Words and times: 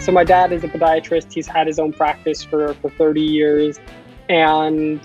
So 0.00 0.12
my 0.12 0.24
dad 0.24 0.50
is 0.50 0.64
a 0.64 0.68
podiatrist. 0.68 1.30
He's 1.30 1.46
had 1.46 1.66
his 1.66 1.78
own 1.78 1.92
practice 1.92 2.42
for, 2.42 2.72
for 2.74 2.88
30 2.90 3.20
years. 3.20 3.78
And 4.30 4.98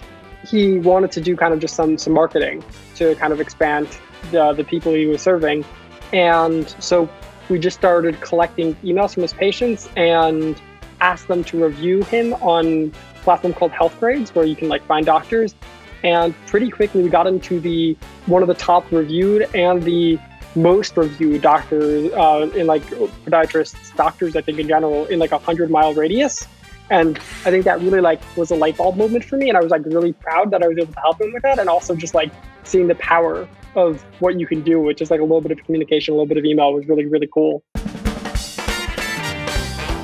he 0.48 0.80
wanted 0.80 1.12
to 1.12 1.22
do 1.22 1.36
kind 1.36 1.54
of 1.54 1.60
just 1.60 1.76
some 1.76 1.98
some 1.98 2.14
marketing 2.14 2.64
to 2.96 3.16
kind 3.16 3.34
of 3.34 3.42
expand 3.42 3.88
the, 4.32 4.54
the 4.54 4.64
people 4.64 4.94
he 4.94 5.06
was 5.06 5.22
serving. 5.22 5.66
And 6.14 6.70
so 6.80 7.10
we 7.50 7.60
just 7.60 7.78
started 7.78 8.22
collecting 8.22 8.76
emails 8.76 9.14
from 9.14 9.24
his 9.24 9.34
patients 9.34 9.90
and 9.98 10.60
asked 11.02 11.28
them 11.28 11.44
to 11.46 11.66
review 11.66 12.04
him 12.04 12.34
on 12.36 12.94
a 13.16 13.20
platform 13.24 13.54
called 13.54 13.72
Healthgrades, 13.72 14.30
where 14.30 14.46
you 14.46 14.56
can 14.56 14.70
like 14.70 14.86
find 14.86 15.06
doctors. 15.06 15.56
And 16.04 16.34
pretty 16.46 16.70
quickly 16.70 17.04
we 17.04 17.10
got 17.10 17.28
into 17.28 17.60
the 17.60 17.98
one 18.28 18.42
of 18.44 18.48
the 18.48 18.54
top 18.54 18.90
reviewed 18.92 19.50
and 19.54 19.84
the 19.84 20.20
most 20.56 20.96
reviewed 20.98 21.42
doctors 21.42 22.12
uh, 22.14 22.50
in 22.56 22.68
like 22.68 22.84
podiatrists, 22.84 23.96
doctors, 23.96 24.36
I 24.36 24.42
think 24.42 24.60
in 24.60 24.68
general, 24.68 25.06
in 25.06 25.20
like 25.20 25.32
a 25.32 25.38
hundred 25.38 25.70
mile 25.70 25.94
radius. 25.94 26.48
And 26.90 27.18
I 27.18 27.52
think 27.52 27.66
that 27.66 27.80
really 27.82 28.02
like 28.02 28.22
was 28.38 28.52
a 28.52 28.56
light 28.56 28.78
bulb 28.78 28.96
moment 28.98 29.24
for 29.26 29.38
me. 29.38 29.50
And 29.50 29.58
I 29.58 29.62
was 29.62 29.72
like 29.72 29.86
really 29.86 30.14
proud 30.14 30.52
that 30.52 30.62
I 30.62 30.68
was 30.68 30.78
able 30.78 30.94
to 30.94 31.00
help 31.00 31.20
him 31.20 31.34
with 31.34 31.42
that. 31.44 31.60
And 31.60 31.68
also 31.68 31.96
just 31.96 32.14
like 32.14 32.32
seeing 32.64 32.88
the 32.88 32.96
power 32.96 33.48
of 33.76 34.04
what 34.20 34.40
you 34.40 34.48
can 34.48 34.62
do, 34.62 34.80
with 34.80 34.98
just 34.98 35.12
like 35.12 35.20
a 35.20 35.24
little 35.24 35.42
bit 35.42 35.52
of 35.52 35.64
communication, 35.66 36.14
a 36.14 36.16
little 36.16 36.28
bit 36.28 36.38
of 36.38 36.46
email 36.46 36.74
was 36.74 36.88
really, 36.88 37.06
really 37.06 37.28
cool. 37.34 37.64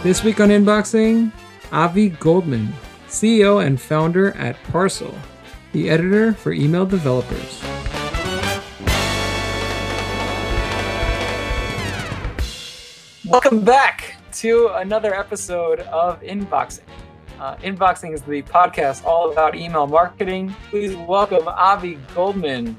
This 0.03 0.23
week 0.23 0.39
on 0.39 0.49
Inboxing, 0.49 1.31
Avi 1.71 2.09
Goldman, 2.09 2.73
CEO 3.07 3.63
and 3.63 3.79
founder 3.79 4.31
at 4.31 4.61
Parcel, 4.63 5.13
the 5.73 5.89
editor 5.89 6.33
for 6.33 6.51
email 6.51 6.85
developers. 6.85 7.61
Welcome 13.31 13.63
back 13.63 14.17
to 14.33 14.67
another 14.75 15.15
episode 15.15 15.79
of 15.79 16.21
Inboxing. 16.21 16.81
Uh, 17.39 17.55
Inboxing 17.57 18.13
is 18.13 18.21
the 18.23 18.41
podcast 18.41 19.05
all 19.05 19.31
about 19.31 19.55
email 19.55 19.87
marketing. 19.87 20.53
Please 20.69 20.97
welcome 20.97 21.47
Avi 21.47 21.97
Goldman. 22.13 22.67
Hey, 22.67 22.75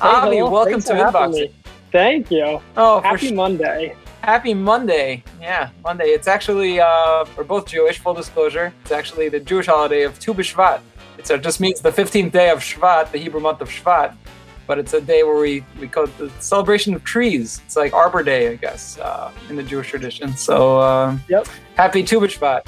Avi, 0.00 0.36
hello. 0.36 0.50
welcome 0.50 0.80
Thanks 0.80 0.86
to 0.86 0.92
Inboxing. 0.94 1.32
me. 1.32 1.54
Thank 1.90 2.30
you. 2.30 2.60
Oh, 2.76 3.00
Happy 3.00 3.32
Monday. 3.32 3.96
Happy 4.22 4.54
Monday. 4.54 5.24
Yeah, 5.40 5.70
Monday. 5.82 6.10
It's 6.10 6.28
actually, 6.28 6.78
uh, 6.80 7.24
we're 7.36 7.42
both 7.42 7.66
Jewish, 7.66 7.98
full 7.98 8.14
disclosure. 8.14 8.72
It's 8.82 8.92
actually 8.92 9.28
the 9.28 9.40
Jewish 9.40 9.66
holiday 9.66 10.02
of 10.04 10.20
Tu 10.20 10.32
B'Shvat. 10.32 10.82
It's, 11.18 11.30
it 11.30 11.42
just 11.42 11.58
means 11.58 11.80
the 11.80 11.90
15th 11.90 12.30
day 12.30 12.50
of 12.50 12.60
Shvat, 12.60 13.10
the 13.10 13.18
Hebrew 13.18 13.40
month 13.40 13.60
of 13.60 13.68
Shvat. 13.68 14.14
But 14.70 14.78
it's 14.78 14.94
a 14.94 15.00
day 15.00 15.24
where 15.24 15.34
we, 15.34 15.64
we 15.80 15.88
call 15.88 16.04
it 16.04 16.16
the 16.16 16.30
celebration 16.38 16.94
of 16.94 17.02
trees. 17.02 17.60
It's 17.66 17.74
like 17.74 17.92
Arbor 17.92 18.22
Day, 18.22 18.52
I 18.52 18.54
guess, 18.54 19.00
uh, 19.00 19.32
in 19.48 19.56
the 19.56 19.64
Jewish 19.64 19.88
tradition. 19.90 20.36
So, 20.36 20.78
uh, 20.78 21.18
Yep. 21.28 21.48
happy 21.74 22.04
Tu 22.04 22.20
B'Shvat. 22.20 22.62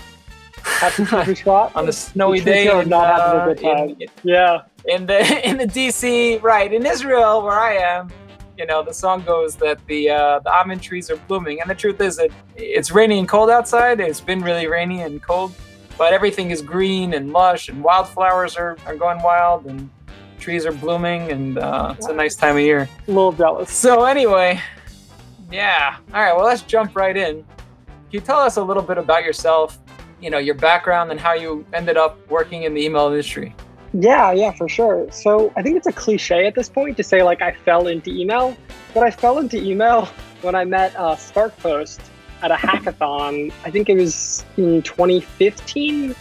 Happy 0.64 1.34
Shot. 1.45 1.70
On 1.77 1.86
the 1.86 1.92
snowy 1.92 2.41
The 2.41 2.45
day 2.50 2.80
in, 2.80 2.89
not 2.89 3.06
having 3.06 3.39
a 3.39 3.42
uh, 3.42 3.47
good 3.47 3.61
time. 3.61 3.89
in, 4.00 4.08
Yeah. 4.25 4.62
in 4.86 5.06
the 5.06 5.48
in 5.48 5.58
the 5.58 5.67
DC, 5.69 6.42
right 6.42 6.73
in 6.73 6.84
Israel, 6.84 7.41
where 7.45 7.61
I 7.70 7.75
am, 7.75 8.11
you 8.58 8.67
know, 8.67 8.83
the 8.83 8.92
song 9.05 9.23
goes 9.23 9.55
that 9.64 9.78
the 9.86 10.11
uh, 10.11 10.41
the 10.41 10.53
almond 10.53 10.83
trees 10.83 11.08
are 11.08 11.20
blooming, 11.28 11.61
and 11.61 11.70
the 11.70 11.78
truth 11.83 12.00
is 12.00 12.17
that 12.17 12.30
it's 12.56 12.91
rainy 12.91 13.20
and 13.20 13.28
cold 13.28 13.48
outside. 13.48 14.00
It's 14.00 14.20
been 14.20 14.41
really 14.41 14.67
rainy 14.67 15.03
and 15.03 15.23
cold, 15.23 15.53
but 15.97 16.12
everything 16.12 16.50
is 16.50 16.62
green 16.62 17.14
and 17.14 17.33
lush, 17.33 17.69
and 17.69 17.77
wildflowers 17.84 18.56
are, 18.56 18.77
are 18.86 18.97
going 18.97 19.23
wild, 19.23 19.67
and 19.67 19.89
trees 20.43 20.67
are 20.67 20.73
blooming, 20.73 21.31
and 21.31 21.59
uh, 21.59 21.95
it's 21.97 22.09
a 22.09 22.12
nice 22.12 22.35
time 22.35 22.57
of 22.57 22.62
year. 22.62 22.89
A 23.07 23.11
little 23.11 23.33
jealous. 23.33 23.71
So 23.71 24.05
anyway, 24.05 24.61
yeah. 25.51 25.97
All 26.12 26.23
right. 26.23 26.37
Well, 26.37 26.45
let's 26.45 26.62
jump 26.62 26.97
right 26.97 27.17
in. 27.17 27.45
Can 27.45 28.11
you 28.11 28.21
tell 28.21 28.41
us 28.41 28.57
a 28.57 28.63
little 28.63 28.83
bit 28.83 28.98
about 28.98 29.25
yourself? 29.25 29.79
You 30.20 30.31
know, 30.31 30.39
your 30.39 30.55
background 30.55 31.11
and 31.11 31.19
how 31.19 31.35
you 31.35 31.65
ended 31.73 31.97
up 31.97 32.19
working 32.31 32.65
in 32.65 32.75
the 32.75 32.85
email 32.85 33.07
industry. 33.07 33.55
Yeah, 33.95 34.33
yeah, 34.33 34.52
for 34.52 34.69
sure. 34.69 35.11
So 35.13 35.52
I 35.57 35.63
think 35.63 35.77
it's 35.77 35.86
a 35.86 35.92
cliche 35.92 36.47
at 36.47 36.55
this 36.55 36.69
point 36.69 36.97
to 36.97 37.05
say 37.05 37.23
like 37.23 37.42
I 37.42 37.52
fell 37.52 37.86
into 37.86 38.11
email, 38.11 38.57
but 38.95 39.02
I 39.02 39.11
fell 39.11 39.39
into 39.39 39.63
email 39.63 40.08
when 40.41 40.55
I 40.55 40.64
met 40.64 40.95
uh, 40.97 41.17
SparkPost 41.17 42.01
at 42.42 42.51
a 42.51 42.55
hackathon. 42.55 43.52
I 43.64 43.70
think 43.70 43.89
it 43.89 43.97
was 43.97 44.45
in 44.57 44.83
2015 44.83 46.14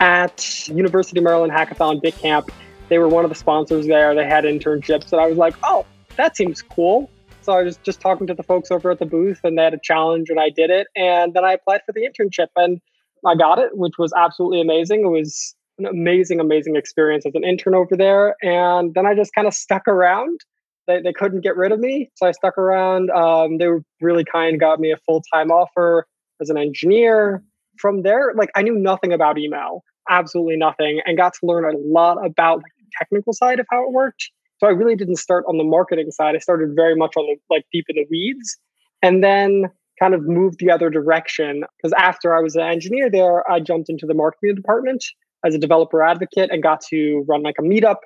at 0.00 0.68
University 0.68 1.18
of 1.18 1.24
Maryland 1.24 1.52
Hackathon 1.52 2.02
Bitcamp. 2.02 2.50
They 2.88 2.98
were 2.98 3.08
one 3.08 3.24
of 3.24 3.30
the 3.30 3.36
sponsors 3.36 3.86
there. 3.86 4.14
They 4.14 4.26
had 4.26 4.44
internships, 4.44 5.12
and 5.12 5.20
I 5.20 5.26
was 5.26 5.38
like, 5.38 5.54
oh, 5.62 5.86
that 6.16 6.36
seems 6.36 6.62
cool. 6.62 7.10
So 7.42 7.52
I 7.52 7.62
was 7.62 7.76
just 7.78 8.00
talking 8.00 8.26
to 8.26 8.34
the 8.34 8.42
folks 8.42 8.70
over 8.70 8.90
at 8.90 8.98
the 8.98 9.06
booth, 9.06 9.40
and 9.44 9.58
they 9.58 9.62
had 9.64 9.74
a 9.74 9.80
challenge, 9.82 10.30
and 10.30 10.40
I 10.40 10.50
did 10.50 10.70
it. 10.70 10.86
And 10.96 11.34
then 11.34 11.44
I 11.44 11.52
applied 11.52 11.80
for 11.84 11.92
the 11.92 12.08
internship, 12.08 12.48
and 12.56 12.80
I 13.26 13.34
got 13.34 13.58
it, 13.58 13.76
which 13.76 13.94
was 13.98 14.12
absolutely 14.16 14.60
amazing. 14.60 15.02
It 15.04 15.08
was 15.08 15.54
an 15.78 15.86
amazing, 15.86 16.40
amazing 16.40 16.76
experience 16.76 17.26
as 17.26 17.34
an 17.34 17.44
intern 17.44 17.74
over 17.74 17.96
there. 17.96 18.36
And 18.42 18.94
then 18.94 19.06
I 19.06 19.14
just 19.14 19.34
kind 19.34 19.46
of 19.46 19.54
stuck 19.54 19.88
around. 19.88 20.40
They, 20.86 21.00
they 21.00 21.12
couldn't 21.12 21.40
get 21.40 21.56
rid 21.56 21.72
of 21.72 21.80
me. 21.80 22.10
So 22.14 22.26
I 22.26 22.32
stuck 22.32 22.58
around. 22.58 23.10
Um, 23.10 23.58
they 23.58 23.66
were 23.66 23.82
really 24.00 24.24
kind, 24.24 24.60
got 24.60 24.78
me 24.78 24.92
a 24.92 24.96
full 24.98 25.22
time 25.32 25.50
offer 25.50 26.06
as 26.40 26.50
an 26.50 26.58
engineer. 26.58 27.42
From 27.78 28.02
there, 28.02 28.32
like 28.36 28.50
I 28.54 28.62
knew 28.62 28.76
nothing 28.76 29.12
about 29.12 29.36
email, 29.36 29.82
absolutely 30.08 30.56
nothing, 30.56 31.00
and 31.04 31.16
got 31.16 31.34
to 31.34 31.40
learn 31.42 31.64
a 31.64 31.76
lot 31.76 32.24
about 32.24 32.62
technical 32.98 33.32
side 33.32 33.60
of 33.60 33.66
how 33.70 33.82
it 33.84 33.92
worked. 33.92 34.30
So 34.58 34.66
I 34.66 34.70
really 34.70 34.96
didn't 34.96 35.16
start 35.16 35.44
on 35.48 35.58
the 35.58 35.64
marketing 35.64 36.10
side. 36.10 36.34
I 36.34 36.38
started 36.38 36.70
very 36.74 36.96
much 36.96 37.16
on 37.16 37.26
the 37.26 37.36
like 37.54 37.64
deep 37.72 37.86
in 37.88 37.96
the 37.96 38.06
weeds. 38.10 38.56
And 39.02 39.22
then 39.22 39.64
kind 40.00 40.14
of 40.14 40.22
moved 40.22 40.58
the 40.58 40.70
other 40.70 40.90
direction 40.90 41.64
because 41.76 41.92
after 41.96 42.36
I 42.36 42.40
was 42.40 42.56
an 42.56 42.62
engineer 42.62 43.10
there, 43.10 43.48
I 43.50 43.60
jumped 43.60 43.88
into 43.88 44.06
the 44.06 44.14
marketing 44.14 44.54
department 44.54 45.04
as 45.44 45.54
a 45.54 45.58
developer 45.58 46.02
advocate 46.02 46.50
and 46.50 46.62
got 46.62 46.80
to 46.90 47.24
run 47.28 47.42
like 47.42 47.56
a 47.58 47.62
meetup 47.62 47.98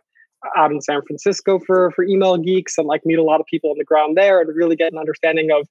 uh, 0.44 0.60
out 0.60 0.70
in 0.70 0.80
San 0.80 1.00
Francisco 1.06 1.58
for 1.66 1.90
for 1.92 2.04
email 2.04 2.36
geeks 2.36 2.76
and 2.78 2.86
like 2.86 3.02
meet 3.04 3.18
a 3.18 3.22
lot 3.22 3.40
of 3.40 3.46
people 3.46 3.70
on 3.70 3.76
the 3.78 3.84
ground 3.84 4.16
there 4.16 4.40
and 4.40 4.54
really 4.54 4.76
get 4.76 4.92
an 4.92 4.98
understanding 4.98 5.50
of 5.50 5.66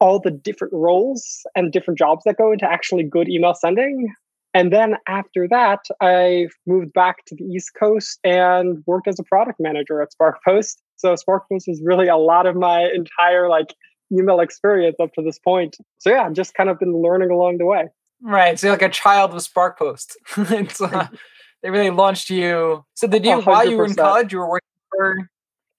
all 0.00 0.20
the 0.20 0.30
different 0.30 0.72
roles 0.72 1.42
and 1.56 1.72
different 1.72 1.98
jobs 1.98 2.22
that 2.24 2.36
go 2.36 2.52
into 2.52 2.64
actually 2.64 3.02
good 3.02 3.28
email 3.28 3.54
sending. 3.54 4.12
And 4.58 4.72
then 4.72 4.96
after 5.06 5.46
that, 5.46 5.84
I 6.00 6.48
moved 6.66 6.92
back 6.92 7.24
to 7.26 7.36
the 7.36 7.44
East 7.44 7.74
Coast 7.78 8.18
and 8.24 8.82
worked 8.86 9.06
as 9.06 9.20
a 9.20 9.22
product 9.22 9.60
manager 9.60 10.02
at 10.02 10.08
SparkPost. 10.20 10.78
So 10.96 11.14
SparkPost 11.14 11.68
was 11.68 11.80
really 11.80 12.08
a 12.08 12.16
lot 12.16 12.44
of 12.44 12.56
my 12.56 12.90
entire 12.92 13.48
like 13.48 13.68
email 14.10 14.40
experience 14.40 14.96
up 15.00 15.14
to 15.14 15.22
this 15.22 15.38
point. 15.38 15.76
So 15.98 16.10
yeah, 16.10 16.22
I've 16.22 16.32
just 16.32 16.54
kind 16.54 16.68
of 16.70 16.80
been 16.80 17.00
learning 17.00 17.30
along 17.30 17.58
the 17.58 17.66
way. 17.66 17.84
Right. 18.20 18.58
So 18.58 18.66
you're 18.66 18.74
like 18.74 18.82
a 18.82 18.88
child 18.88 19.32
with 19.32 19.48
SparkPost. 19.48 20.16
it's, 20.36 20.80
uh, 20.80 21.06
they 21.62 21.70
really 21.70 21.90
launched 21.90 22.28
you. 22.28 22.84
So 22.94 23.06
did 23.06 23.24
you, 23.24 23.40
while 23.42 23.64
you 23.64 23.76
were 23.76 23.84
in 23.84 23.94
college, 23.94 24.32
you 24.32 24.40
were 24.40 24.50
working 24.50 24.66
for, 24.90 25.30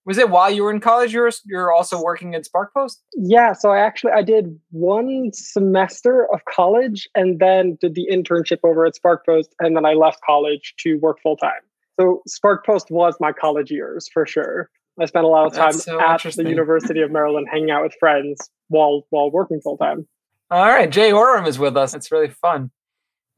was 0.05 0.17
it 0.17 0.29
while 0.29 0.49
you 0.49 0.63
were 0.63 0.71
in 0.71 0.79
college, 0.79 1.13
you 1.13 1.21
were, 1.21 1.31
you're 1.45 1.71
also 1.71 2.01
working 2.01 2.33
at 2.35 2.45
SparkPost? 2.45 2.97
Yeah, 3.15 3.53
so 3.53 3.71
I 3.71 3.79
actually 3.79 4.13
I 4.13 4.23
did 4.23 4.59
one 4.71 5.31
semester 5.33 6.27
of 6.33 6.41
college 6.45 7.07
and 7.15 7.39
then 7.39 7.77
did 7.79 7.95
the 7.95 8.07
internship 8.11 8.59
over 8.63 8.85
at 8.85 8.93
SparkPost 8.95 9.49
and 9.59 9.75
then 9.75 9.85
I 9.85 9.93
left 9.93 10.19
college 10.25 10.73
to 10.79 10.97
work 10.99 11.19
full 11.21 11.37
time. 11.37 11.61
So 11.99 12.21
SparkPost 12.29 12.89
was 12.89 13.15
my 13.19 13.31
college 13.31 13.71
years 13.71 14.09
for 14.13 14.25
sure. 14.25 14.69
I 14.99 15.05
spent 15.05 15.25
a 15.25 15.29
lot 15.29 15.47
of 15.47 15.53
time 15.53 15.73
so 15.73 15.99
at 16.01 16.21
the 16.21 16.49
University 16.49 17.01
of 17.01 17.11
Maryland 17.11 17.47
hanging 17.49 17.71
out 17.71 17.83
with 17.83 17.93
friends 17.99 18.49
while 18.67 19.05
while 19.09 19.31
working 19.31 19.61
full 19.61 19.77
time. 19.77 20.07
All 20.51 20.65
right. 20.65 20.89
Jay 20.89 21.11
Oram 21.11 21.45
is 21.45 21.59
with 21.59 21.77
us. 21.77 21.93
It's 21.93 22.11
really 22.11 22.29
fun. 22.29 22.71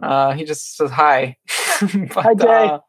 Uh, 0.02 0.32
he 0.34 0.46
just 0.46 0.76
says 0.76 0.92
hi. 0.92 1.38
But, 1.82 2.24
Hi, 2.24 2.34
Jay. 2.36 2.48
uh, 2.48 2.80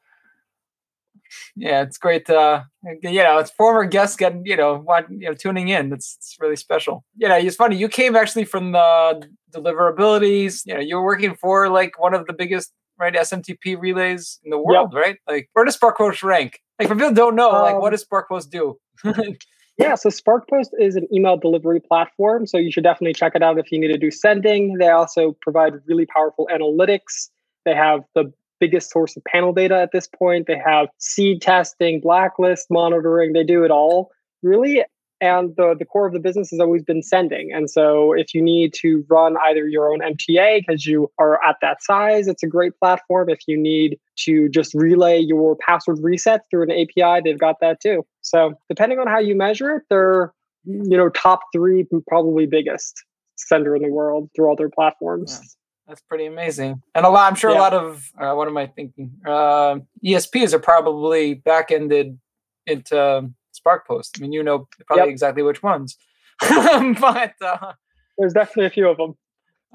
yeah, 1.57 1.83
it's 1.83 1.99
great. 1.99 2.29
Uh, 2.29 2.63
you 3.03 3.23
know, 3.23 3.39
it's 3.39 3.51
former 3.51 3.85
guests 3.85 4.17
getting, 4.17 4.45
you 4.45 4.57
know, 4.57 4.75
want, 4.77 5.07
you 5.11 5.29
know, 5.29 5.35
tuning 5.35 5.69
in. 5.69 5.93
It's, 5.93 6.17
it's 6.19 6.37
really 6.41 6.57
special. 6.57 7.05
You 7.17 7.29
know, 7.29 7.37
it's 7.37 7.57
funny. 7.57 7.77
You 7.77 7.89
came 7.89 8.17
actually 8.17 8.45
from 8.45 8.73
the 8.73 9.29
deliverabilities. 9.55 10.63
You 10.67 10.75
know, 10.75 10.81
you're 10.81 11.03
working 11.05 11.35
for 11.35 11.69
like 11.69 11.99
one 12.01 12.15
of 12.15 12.27
the 12.27 12.33
biggest 12.33 12.73
right 12.99 13.15
SMTP 13.15 13.81
relays 13.81 14.39
in 14.45 14.51
the 14.51 14.59
world, 14.59 14.93
right? 14.95 15.17
Like, 15.29 15.49
where 15.53 15.65
does 15.65 15.79
SparkPost 15.79 16.23
rank? 16.23 16.61
Like, 16.79 16.89
for 16.89 16.95
people 16.95 17.11
who 17.11 17.15
don't 17.15 17.37
know, 17.37 17.51
like, 17.51 17.77
what 17.77 17.87
Um, 17.87 17.91
does 17.93 18.05
SparkPost 18.05 18.51
do? 18.51 18.79
Yeah, 19.79 19.95
so 19.95 20.11
SparkPost 20.11 20.69
is 20.79 20.97
an 20.97 21.09
email 21.13 21.39
delivery 21.39 21.81
platform. 21.81 22.47
So 22.47 22.59
you 22.59 22.71
should 22.71 22.85
definitely 22.85 23.15
check 23.15 23.33
it 23.35 23.43
out 23.43 23.59
if 23.59 23.73
you 23.73 23.81
need 23.81 23.89
to 23.89 23.97
do 23.97 24.11
sending. 24.11 24.77
They 24.79 24.91
also 24.91 25.35
provide 25.41 25.73
really 25.87 26.05
powerful 26.05 26.47
analytics. 26.53 27.31
They 27.65 27.75
have 27.75 28.01
the 28.15 28.31
biggest 28.63 28.93
source 28.93 29.17
of 29.17 29.25
panel 29.25 29.53
data 29.53 29.77
at 29.77 29.91
this 29.91 30.07
point. 30.07 30.47
They 30.47 30.61
have 30.65 30.87
seed 30.99 31.43
testing, 31.43 32.01
blacklist 32.01 32.69
monitoring. 32.71 33.33
They 33.33 33.43
do 33.43 33.65
it 33.65 33.73
all, 33.73 34.13
really. 34.41 34.85
And 35.21 35.55
the, 35.57 35.75
the 35.77 35.85
core 35.85 36.07
of 36.07 36.13
the 36.13 36.21
business 36.21 36.51
has 36.51 36.61
always 36.61 36.83
been 36.83 37.03
sending. 37.03 37.53
And 37.53 37.69
so 37.69 38.13
if 38.13 38.35
you 38.35 38.43
need 38.43 38.73
to 38.83 39.05
run 39.09 39.37
either 39.45 39.67
your 39.67 39.93
own 39.93 40.01
MTA 40.01 40.61
because 40.61 40.87
you 40.87 41.11
are 41.19 41.39
at 41.45 41.57
that 41.63 41.83
size, 41.83 42.29
it's 42.29 42.43
a 42.43 42.47
great 42.47 42.73
platform. 42.79 43.29
If 43.29 43.41
you 43.47 43.57
need 43.57 43.99
to 44.27 44.49
just 44.49 44.75
relay 44.75 45.19
your 45.19 45.57
password 45.57 45.99
reset 46.03 46.43
through 46.51 46.65
an 46.65 46.71
API, 46.73 47.21
they've 47.25 47.39
got 47.39 47.57
that 47.61 47.81
too. 47.81 48.05
So 48.21 48.55
depending 48.69 48.99
on 49.01 49.07
how 49.09 49.19
you 49.19 49.37
measure 49.37 49.77
it, 49.77 49.83
they're 49.91 50.33
you 50.65 50.97
know 50.97 51.09
top 51.09 51.41
three, 51.53 51.85
probably 52.09 52.47
biggest. 52.47 53.05
sender 53.37 53.75
in 53.75 53.83
the 53.83 53.91
world 53.91 54.29
through 54.35 54.49
all 54.49 54.57
their 54.57 54.71
platforms. 54.71 55.41
Yeah. 55.41 55.62
That's 55.93 56.01
pretty 56.09 56.25
amazing, 56.25 56.81
and 56.95 57.05
a 57.05 57.11
lot. 57.11 57.29
I'm 57.31 57.35
sure 57.37 57.51
Yeah. 57.51 57.59
a 57.59 57.61
lot 57.61 57.75
of 57.75 58.11
uh, 58.19 58.33
what 58.35 58.49
am 58.49 58.57
I 58.57 58.67
thinking? 58.67 59.13
Uh, 59.27 59.81
ESPs 60.03 60.55
are 60.55 60.59
probably 60.59 61.35
back-ended 61.35 62.19
into 62.67 63.29
SparkPost. 63.55 64.13
I 64.17 64.23
mean, 64.23 64.33
you 64.33 64.43
know 64.43 64.69
probably 64.87 65.03
Yep. 65.05 65.11
exactly 65.11 65.43
which 65.43 65.63
ones, 65.63 65.99
but 66.41 67.35
uh, 67.43 67.73
There's 68.17 68.33
definitely 68.33 68.67
a 68.67 68.71
few 68.71 68.89
of 68.89 68.97
them. 68.97 69.17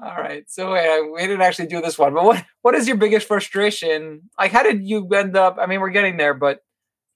all 0.02 0.16
right. 0.16 0.42
So 0.50 0.74
uh, 0.74 1.04
we 1.14 1.20
didn't 1.20 1.42
actually 1.42 1.68
do 1.68 1.80
this 1.80 1.96
one, 1.96 2.14
but 2.14 2.24
what 2.24 2.44
what 2.62 2.74
is 2.74 2.88
your 2.88 2.96
biggest 2.96 3.28
frustration? 3.28 4.22
Like, 4.36 4.50
how 4.50 4.64
did 4.64 4.82
you 4.84 5.06
end 5.14 5.36
up? 5.36 5.56
I 5.60 5.66
mean, 5.66 5.78
we're 5.80 5.90
getting 5.90 6.16
there, 6.16 6.34
but 6.34 6.64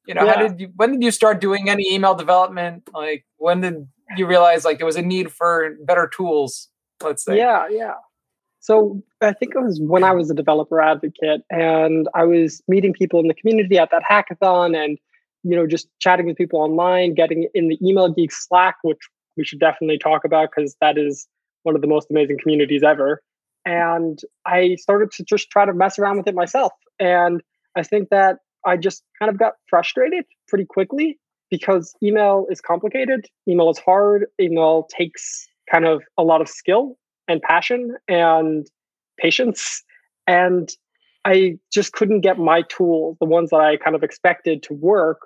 you 0.06 0.14
know, 0.14 0.24
how 0.28 0.36
did 0.46 0.60
you? 0.60 0.68
When 0.76 0.92
did 0.92 1.02
you 1.02 1.10
start 1.10 1.40
doing 1.40 1.68
any 1.68 1.92
email 1.92 2.14
development? 2.14 2.88
Like, 2.94 3.24
when 3.38 3.62
did 3.62 3.88
you 4.16 4.26
realize 4.26 4.64
like 4.64 4.78
there 4.78 4.86
was 4.86 4.94
a 4.96 5.02
need 5.02 5.32
for 5.32 5.74
better 5.84 6.06
tools? 6.06 6.68
Let's 7.02 7.24
say. 7.24 7.36
Yeah, 7.36 7.66
yeah. 7.68 7.94
So 8.62 9.02
I 9.20 9.32
think 9.32 9.56
it 9.56 9.58
was 9.60 9.80
when 9.82 10.04
I 10.04 10.12
was 10.12 10.30
a 10.30 10.34
developer 10.34 10.80
advocate 10.80 11.42
and 11.50 12.08
I 12.14 12.22
was 12.22 12.62
meeting 12.68 12.92
people 12.92 13.18
in 13.18 13.26
the 13.26 13.34
community 13.34 13.76
at 13.76 13.90
that 13.90 14.04
hackathon 14.08 14.76
and 14.76 14.98
you 15.42 15.56
know 15.56 15.66
just 15.66 15.88
chatting 15.98 16.26
with 16.26 16.36
people 16.36 16.60
online, 16.60 17.12
getting 17.14 17.48
in 17.54 17.66
the 17.66 17.78
email 17.84 18.08
geek 18.08 18.30
Slack, 18.30 18.76
which 18.82 19.00
we 19.36 19.44
should 19.44 19.58
definitely 19.58 19.98
talk 19.98 20.24
about 20.24 20.50
because 20.54 20.76
that 20.80 20.96
is 20.96 21.26
one 21.64 21.74
of 21.74 21.80
the 21.80 21.88
most 21.88 22.06
amazing 22.08 22.38
communities 22.40 22.84
ever. 22.84 23.20
And 23.66 24.20
I 24.46 24.76
started 24.76 25.10
to 25.12 25.24
just 25.24 25.50
try 25.50 25.64
to 25.64 25.74
mess 25.74 25.98
around 25.98 26.18
with 26.18 26.28
it 26.28 26.34
myself. 26.36 26.72
And 27.00 27.42
I 27.76 27.82
think 27.82 28.10
that 28.10 28.38
I 28.64 28.76
just 28.76 29.02
kind 29.18 29.28
of 29.28 29.40
got 29.40 29.54
frustrated 29.68 30.24
pretty 30.46 30.66
quickly 30.66 31.18
because 31.50 31.96
email 32.00 32.46
is 32.48 32.60
complicated, 32.60 33.26
email 33.48 33.70
is 33.70 33.78
hard, 33.78 34.26
email 34.40 34.86
takes 34.96 35.48
kind 35.68 35.84
of 35.84 36.04
a 36.16 36.22
lot 36.22 36.40
of 36.40 36.48
skill 36.48 36.96
and 37.32 37.42
passion 37.42 37.96
and 38.08 38.66
patience. 39.18 39.82
And 40.26 40.70
I 41.24 41.58
just 41.72 41.92
couldn't 41.92 42.20
get 42.20 42.38
my 42.38 42.62
tools, 42.62 43.16
the 43.20 43.26
ones 43.26 43.50
that 43.50 43.60
I 43.60 43.76
kind 43.76 43.96
of 43.96 44.02
expected 44.02 44.62
to 44.64 44.74
work, 44.74 45.20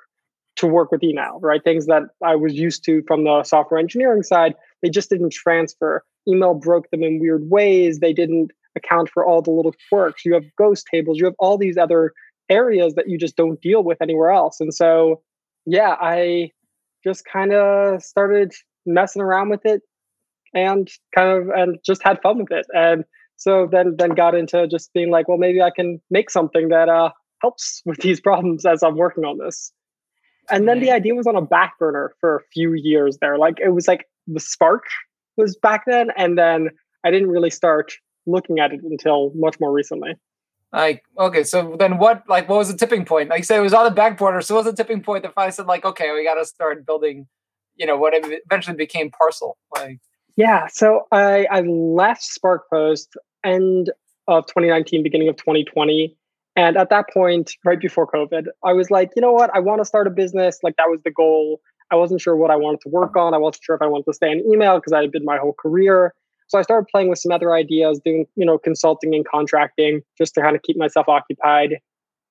to 0.56 0.66
work 0.66 0.90
with 0.90 1.02
email, 1.02 1.38
right? 1.40 1.62
Things 1.62 1.86
that 1.86 2.02
I 2.24 2.36
was 2.36 2.54
used 2.54 2.84
to 2.84 3.02
from 3.06 3.24
the 3.24 3.42
software 3.42 3.80
engineering 3.80 4.22
side, 4.22 4.54
they 4.82 4.88
just 4.88 5.10
didn't 5.10 5.32
transfer. 5.32 6.02
Email 6.28 6.54
broke 6.54 6.90
them 6.90 7.02
in 7.02 7.20
weird 7.20 7.50
ways. 7.50 7.98
They 7.98 8.12
didn't 8.12 8.52
account 8.74 9.08
for 9.08 9.24
all 9.24 9.42
the 9.42 9.50
little 9.50 9.74
quirks. 9.88 10.24
You 10.24 10.34
have 10.34 10.44
ghost 10.56 10.86
tables, 10.90 11.18
you 11.18 11.24
have 11.24 11.34
all 11.38 11.58
these 11.58 11.78
other 11.78 12.12
areas 12.48 12.94
that 12.94 13.08
you 13.08 13.18
just 13.18 13.36
don't 13.36 13.60
deal 13.60 13.82
with 13.82 14.00
anywhere 14.00 14.30
else. 14.30 14.60
And 14.60 14.72
so, 14.72 15.22
yeah, 15.64 15.96
I 16.00 16.50
just 17.02 17.24
kind 17.24 17.52
of 17.52 18.02
started 18.02 18.52
messing 18.84 19.22
around 19.22 19.48
with 19.48 19.64
it 19.64 19.82
and 20.56 20.88
kind 21.14 21.30
of 21.30 21.48
and 21.50 21.78
just 21.84 22.02
had 22.02 22.20
fun 22.22 22.38
with 22.38 22.50
it. 22.50 22.66
And 22.74 23.04
so 23.36 23.68
then 23.70 23.96
then 23.98 24.10
got 24.10 24.34
into 24.34 24.66
just 24.66 24.92
being 24.92 25.10
like, 25.10 25.28
well, 25.28 25.38
maybe 25.38 25.60
I 25.60 25.70
can 25.70 26.00
make 26.10 26.30
something 26.30 26.68
that 26.70 26.88
uh 26.88 27.10
helps 27.42 27.82
with 27.86 27.98
these 28.00 28.20
problems 28.20 28.64
as 28.64 28.82
I'm 28.82 28.96
working 28.96 29.24
on 29.24 29.38
this. 29.38 29.72
And 30.48 30.68
then 30.68 30.80
the 30.80 30.92
idea 30.92 31.14
was 31.14 31.26
on 31.26 31.34
a 31.34 31.42
back 31.42 31.76
burner 31.78 32.14
for 32.20 32.36
a 32.36 32.40
few 32.52 32.74
years 32.74 33.18
there. 33.20 33.36
Like 33.36 33.58
it 33.60 33.70
was 33.70 33.88
like 33.88 34.06
the 34.26 34.40
spark 34.40 34.84
was 35.36 35.56
back 35.56 35.82
then, 35.86 36.10
and 36.16 36.38
then 36.38 36.70
I 37.04 37.10
didn't 37.10 37.30
really 37.30 37.50
start 37.50 37.92
looking 38.26 38.58
at 38.58 38.72
it 38.72 38.80
until 38.82 39.32
much 39.34 39.58
more 39.60 39.72
recently. 39.72 40.14
Like, 40.72 41.04
okay, 41.18 41.44
so 41.44 41.76
then 41.78 41.98
what? 41.98 42.24
Like, 42.28 42.48
what 42.48 42.58
was 42.58 42.70
the 42.70 42.76
tipping 42.76 43.04
point? 43.04 43.30
Like 43.30 43.38
you 43.38 43.44
said, 43.44 43.58
it 43.58 43.62
was 43.62 43.74
on 43.74 43.84
the 43.84 43.90
back 43.90 44.18
burner. 44.18 44.40
So 44.40 44.54
what 44.54 44.64
was 44.64 44.74
the 44.74 44.82
tipping 44.82 45.02
point 45.02 45.22
that 45.22 45.34
finally 45.34 45.52
said, 45.52 45.66
like, 45.66 45.84
okay, 45.84 46.12
we 46.12 46.24
got 46.24 46.34
to 46.34 46.44
start 46.44 46.84
building, 46.84 47.26
you 47.76 47.86
know, 47.86 47.96
what 47.96 48.14
eventually 48.14 48.76
became 48.76 49.10
Parcel? 49.10 49.56
Like, 49.74 50.00
Yeah, 50.36 50.66
so 50.66 51.06
I 51.12 51.46
I 51.50 51.60
left 51.62 52.22
SparkPost 52.22 53.08
end 53.44 53.90
of 54.28 54.46
2019, 54.46 55.02
beginning 55.02 55.28
of 55.28 55.36
2020, 55.36 56.14
and 56.56 56.76
at 56.76 56.90
that 56.90 57.06
point, 57.12 57.52
right 57.64 57.80
before 57.80 58.06
COVID, 58.06 58.46
I 58.64 58.72
was 58.74 58.90
like, 58.90 59.10
you 59.16 59.22
know 59.22 59.32
what, 59.32 59.50
I 59.54 59.60
want 59.60 59.80
to 59.80 59.84
start 59.84 60.06
a 60.06 60.10
business. 60.10 60.58
Like 60.62 60.76
that 60.76 60.88
was 60.88 61.00
the 61.04 61.10
goal. 61.10 61.60
I 61.90 61.96
wasn't 61.96 62.20
sure 62.20 62.36
what 62.36 62.50
I 62.50 62.56
wanted 62.56 62.80
to 62.82 62.88
work 62.88 63.16
on. 63.16 63.32
I 63.32 63.38
wasn't 63.38 63.64
sure 63.64 63.76
if 63.76 63.82
I 63.82 63.86
wanted 63.86 64.06
to 64.06 64.12
stay 64.12 64.30
in 64.30 64.42
email 64.50 64.76
because 64.76 64.92
I 64.92 65.02
had 65.02 65.12
been 65.12 65.24
my 65.24 65.38
whole 65.38 65.54
career. 65.54 66.12
So 66.48 66.58
I 66.58 66.62
started 66.62 66.88
playing 66.90 67.08
with 67.08 67.18
some 67.18 67.32
other 67.32 67.54
ideas, 67.54 68.00
doing 68.04 68.26
you 68.36 68.44
know 68.44 68.58
consulting 68.58 69.14
and 69.14 69.26
contracting, 69.26 70.02
just 70.18 70.34
to 70.34 70.42
kind 70.42 70.54
of 70.54 70.62
keep 70.62 70.76
myself 70.76 71.08
occupied. 71.08 71.76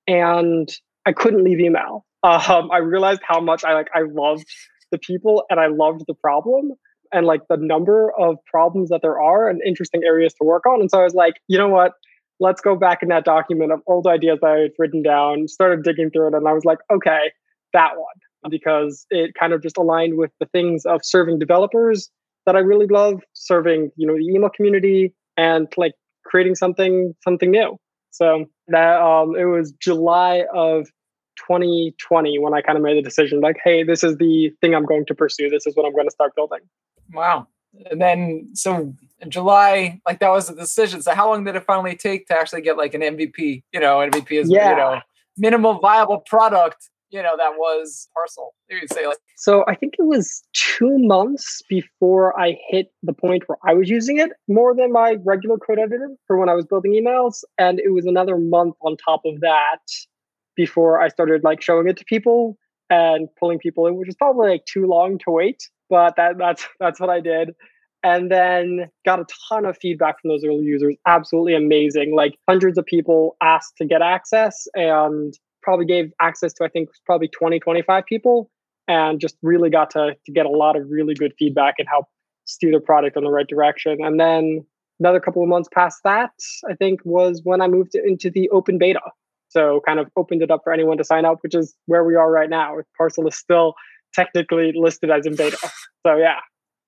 And 0.07 0.69
I 1.07 1.13
couldn't 1.13 1.43
leave 1.43 1.59
email. 1.59 2.05
Um, 2.25 2.71
I 2.71 2.77
realized 2.77 3.21
how 3.23 3.39
much 3.39 3.63
I 3.63 3.75
like 3.75 3.89
I 3.93 4.01
loved 4.01 4.47
the 4.91 4.97
people 4.97 5.43
and 5.51 5.59
I 5.59 5.67
loved 5.67 6.05
the 6.07 6.15
problem 6.15 6.71
and 7.11 7.25
like 7.25 7.41
the 7.49 7.57
number 7.57 8.11
of 8.17 8.37
problems 8.45 8.89
that 8.89 9.01
there 9.01 9.21
are 9.21 9.49
and 9.49 9.61
interesting 9.65 10.03
areas 10.03 10.33
to 10.35 10.43
work 10.43 10.65
on. 10.65 10.81
And 10.81 10.89
so 10.89 10.99
I 10.99 11.03
was 11.03 11.13
like, 11.13 11.35
you 11.47 11.57
know 11.57 11.69
what? 11.69 11.93
Let's 12.39 12.61
go 12.61 12.75
back 12.75 13.01
in 13.01 13.09
that 13.09 13.23
document 13.23 13.71
of 13.71 13.79
old 13.87 14.07
ideas 14.07 14.39
that 14.41 14.47
I 14.47 14.59
had 14.59 14.71
written 14.77 15.01
down, 15.01 15.47
started 15.47 15.83
digging 15.83 16.11
through 16.11 16.27
it, 16.27 16.33
and 16.33 16.47
I 16.47 16.53
was 16.53 16.65
like, 16.65 16.79
okay, 16.91 17.31
that 17.73 17.91
one, 17.95 18.51
because 18.51 19.05
it 19.09 19.33
kind 19.39 19.53
of 19.53 19.61
just 19.61 19.77
aligned 19.77 20.17
with 20.17 20.31
the 20.39 20.45
things 20.47 20.85
of 20.85 21.03
serving 21.03 21.39
developers 21.39 22.09
that 22.45 22.55
I 22.55 22.59
really 22.59 22.87
love, 22.87 23.21
serving, 23.33 23.91
you 23.95 24.05
know, 24.05 24.15
the 24.15 24.27
email 24.27 24.49
community 24.49 25.13
and 25.37 25.67
like 25.77 25.93
creating 26.25 26.55
something 26.55 27.15
something 27.23 27.51
new. 27.51 27.77
So 28.11 28.45
that 28.67 29.01
um 29.01 29.35
it 29.35 29.45
was 29.45 29.73
July 29.73 30.43
of 30.53 30.87
2020 31.37 32.39
when 32.39 32.53
I 32.53 32.61
kind 32.61 32.77
of 32.77 32.83
made 32.83 32.97
the 32.97 33.01
decision 33.01 33.41
like, 33.41 33.57
hey, 33.63 33.83
this 33.83 34.03
is 34.03 34.17
the 34.17 34.51
thing 34.61 34.73
I'm 34.73 34.85
going 34.85 35.05
to 35.07 35.15
pursue. 35.15 35.49
This 35.49 35.67
is 35.67 35.75
what 35.75 35.85
I'm 35.85 35.93
going 35.93 36.07
to 36.07 36.11
start 36.11 36.33
building. 36.35 36.59
Wow. 37.13 37.47
And 37.89 38.01
then, 38.01 38.49
so 38.53 38.93
in 39.19 39.31
July, 39.31 39.99
like 40.05 40.19
that 40.19 40.29
was 40.29 40.47
the 40.47 40.55
decision. 40.55 41.01
So 41.01 41.13
how 41.13 41.29
long 41.29 41.43
did 41.43 41.55
it 41.55 41.63
finally 41.65 41.95
take 41.95 42.27
to 42.27 42.37
actually 42.37 42.61
get 42.61 42.77
like 42.77 42.93
an 42.93 43.01
MVP? 43.01 43.63
You 43.73 43.79
know, 43.79 43.97
MVP 43.97 44.31
is, 44.39 44.49
Yeah. 44.49 44.69
you 44.71 44.75
know, 44.77 45.01
minimal 45.37 45.79
viable 45.79 46.19
product, 46.19 46.89
you 47.09 47.21
know, 47.21 47.35
that 47.37 47.53
was 47.57 48.07
Parcel. 48.13 48.53
You 48.69 48.79
would 48.81 48.91
say 48.91 49.05
like, 49.07 49.17
So 49.37 49.63
I 49.67 49.75
think 49.75 49.95
it 49.99 50.03
was 50.05 50.43
two 50.53 50.97
months 50.99 51.61
before 51.69 52.39
I 52.39 52.57
hit 52.69 52.87
the 53.03 53.13
point 53.13 53.43
where 53.47 53.57
I 53.65 53.73
was 53.73 53.89
using 53.89 54.17
it 54.17 54.31
more 54.47 54.75
than 54.75 54.91
my 54.91 55.17
regular 55.23 55.57
code 55.57 55.79
editor 55.79 56.09
for 56.27 56.37
when 56.37 56.49
I 56.49 56.53
was 56.53 56.65
building 56.65 56.93
emails. 56.93 57.43
And 57.57 57.79
it 57.79 57.91
was 57.93 58.05
another 58.05 58.37
month 58.37 58.75
on 58.81 58.97
top 58.97 59.21
of 59.25 59.39
that 59.41 59.79
before 60.55 61.01
I 61.01 61.09
started 61.09 61.43
like 61.43 61.61
showing 61.61 61.87
it 61.87 61.97
to 61.97 62.05
people 62.05 62.57
and 62.89 63.27
pulling 63.39 63.59
people 63.59 63.87
in, 63.87 63.95
which 63.95 64.07
is 64.07 64.15
probably 64.15 64.49
like 64.49 64.65
too 64.65 64.85
long 64.85 65.17
to 65.19 65.31
wait. 65.31 65.69
But 65.89 66.15
that 66.17 66.37
that's 66.37 66.67
that's 66.79 66.99
what 66.99 67.09
I 67.09 67.19
did. 67.19 67.51
And 68.03 68.29
then 68.31 68.89
got 69.03 69.19
a 69.19 69.25
ton 69.49 69.65
of 69.65 69.77
feedback 69.81 70.21
from 70.21 70.29
those 70.29 70.43
early 70.45 70.63
users. 70.63 70.95
Absolutely 71.07 71.55
amazing. 71.55 72.15
Like 72.15 72.36
hundreds 72.48 72.77
of 72.77 72.86
people 72.86 73.36
asked 73.41 73.77
to 73.77 73.86
get 73.86 74.03
access 74.03 74.67
and 74.75 75.33
probably 75.63 75.88
gave 75.88 76.12
access 76.21 76.53
to, 76.53 76.63
I 76.63 76.67
think, 76.67 76.89
probably 77.07 77.27
20, 77.27 77.60
25 77.60 78.05
people 78.05 78.51
and 78.88 79.19
just 79.19 79.36
really 79.41 79.71
got 79.71 79.89
to, 79.91 80.15
to 80.24 80.31
get 80.31 80.45
a 80.45 80.50
lot 80.50 80.77
of 80.77 80.88
really 80.88 81.15
good 81.15 81.33
feedback 81.39 81.75
and 81.79 81.88
help 81.89 82.05
steer 82.45 82.71
the 82.71 82.79
product 82.79 83.17
in 83.17 83.24
the 83.24 83.31
right 83.31 83.48
direction. 83.48 83.98
And 84.01 84.19
then 84.19 84.63
another 85.00 85.19
couple 85.19 85.41
of 85.41 85.50
months 85.50 85.67
past 85.74 86.01
that, 86.03 86.31
I 86.69 86.75
think, 86.75 87.00
was 87.03 87.41
when 87.43 87.60
I 87.60 87.67
moved 87.67 87.95
into 87.95 88.29
the 88.29 88.50
open 88.50 88.77
beta. 88.77 89.01
So 89.50 89.81
kind 89.86 90.00
of 90.00 90.07
opened 90.15 90.43
it 90.43 90.51
up 90.51 90.62
for 90.63 90.74
anyone 90.74 90.98
to 90.98 91.03
sign 91.03 91.25
up, 91.25 91.39
which 91.41 91.55
is 91.55 91.75
where 91.88 92.03
we 92.03 92.15
are 92.15 92.29
right 92.29 92.50
now. 92.50 92.77
Parcel 92.98 93.27
is 93.27 93.36
still 93.36 93.74
technically 94.15 94.72
listed 94.75 95.10
as 95.12 95.25
in 95.25 95.36
beta. 95.36 95.57
So 96.05 96.15
yeah, 96.17 96.39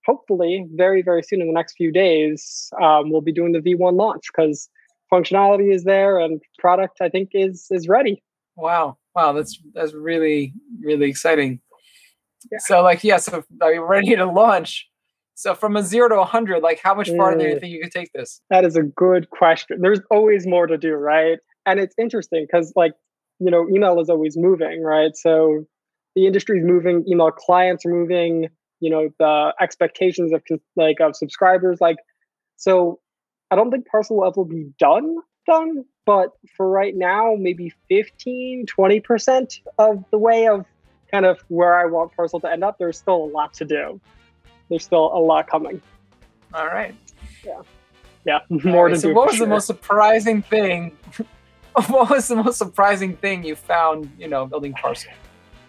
hopefully 0.05 0.65
very, 0.75 1.01
very 1.01 1.23
soon 1.23 1.41
in 1.41 1.47
the 1.47 1.53
next 1.53 1.73
few 1.75 1.91
days, 1.91 2.69
um, 2.81 3.09
we'll 3.09 3.21
be 3.21 3.33
doing 3.33 3.51
the 3.51 3.59
V1 3.59 3.93
launch 3.97 4.25
because 4.31 4.69
functionality 5.11 5.73
is 5.73 5.83
there 5.83 6.19
and 6.19 6.41
product 6.59 6.97
I 7.01 7.09
think 7.09 7.29
is 7.33 7.67
is 7.71 7.87
ready. 7.87 8.23
wow, 8.55 8.97
wow, 9.15 9.33
that's 9.33 9.59
that's 9.73 9.93
really, 9.93 10.53
really 10.81 11.09
exciting. 11.09 11.59
Yeah. 12.51 12.59
So 12.61 12.81
like, 12.83 13.03
yeah, 13.03 13.17
so 13.17 13.43
are 13.61 13.73
you 13.73 13.83
ready 13.83 14.15
to 14.15 14.25
launch? 14.25 14.87
So 15.35 15.53
from 15.53 15.75
a 15.75 15.83
zero 15.83 16.09
to 16.09 16.19
a 16.21 16.25
hundred, 16.25 16.61
like 16.63 16.79
how 16.83 16.95
much 16.95 17.09
farther 17.17 17.37
do 17.37 17.45
you 17.47 17.55
Mm. 17.55 17.59
think 17.59 17.71
you 17.73 17.81
could 17.83 17.91
take 17.91 18.11
this? 18.13 18.41
That 18.49 18.63
is 18.65 18.75
a 18.75 18.83
good 18.83 19.29
question. 19.29 19.81
There's 19.81 19.99
always 20.09 20.47
more 20.47 20.65
to 20.67 20.77
do, 20.77 20.93
right? 20.93 21.37
And 21.65 21.79
it's 21.79 21.93
interesting 21.99 22.45
because, 22.49 22.73
like, 22.75 22.93
you 23.39 23.51
know, 23.51 23.67
email 23.69 23.99
is 23.99 24.09
always 24.09 24.35
moving, 24.37 24.81
right? 24.83 25.15
So 25.15 25.65
the 26.17 26.25
industry 26.25 26.57
is 26.57 26.65
moving, 26.65 27.05
email 27.07 27.29
clients 27.29 27.85
are 27.85 27.91
moving, 27.91 28.47
you 28.79 28.89
know, 28.89 29.09
the 29.19 29.53
expectations 29.61 30.33
of 30.33 30.41
like 30.75 30.99
of 30.99 31.15
subscribers, 31.15 31.79
like, 31.79 31.97
so 32.55 32.99
I 33.51 33.55
don't 33.55 33.69
think 33.69 33.85
parcel 33.85 34.17
will 34.17 34.25
ever 34.25 34.43
be 34.43 34.67
done, 34.79 35.17
done, 35.45 35.85
but 36.07 36.31
for 36.55 36.67
right 36.67 36.95
now, 36.95 37.35
maybe 37.37 37.71
15, 37.89 38.65
20% 38.65 39.59
of 39.77 40.03
the 40.09 40.17
way 40.17 40.47
of 40.47 40.65
kind 41.11 41.27
of 41.27 41.39
where 41.49 41.79
I 41.79 41.85
want 41.85 42.15
parcel 42.15 42.39
to 42.39 42.51
end 42.51 42.63
up, 42.63 42.79
there's 42.79 42.97
still 42.97 43.23
a 43.23 43.29
lot 43.31 43.53
to 43.53 43.65
do. 43.65 44.01
There's 44.69 44.83
still 44.83 45.15
a 45.15 45.21
lot 45.21 45.47
coming. 45.47 45.79
All 46.51 46.65
right. 46.65 46.95
Yeah, 47.45 47.61
Yeah. 48.25 48.39
more 48.49 48.85
right, 48.85 48.95
to 48.95 48.99
so 48.99 49.09
do. 49.09 49.13
what 49.13 49.27
was 49.27 49.37
the 49.37 49.45
most 49.45 49.67
surprising 49.67 50.41
thing? 50.41 50.97
what 51.89 52.09
was 52.09 52.27
the 52.27 52.37
most 52.37 52.57
surprising 52.57 53.15
thing 53.17 53.43
you 53.43 53.55
found, 53.55 54.11
you 54.17 54.27
know, 54.27 54.47
building 54.47 54.73
Parcel? 54.73 55.11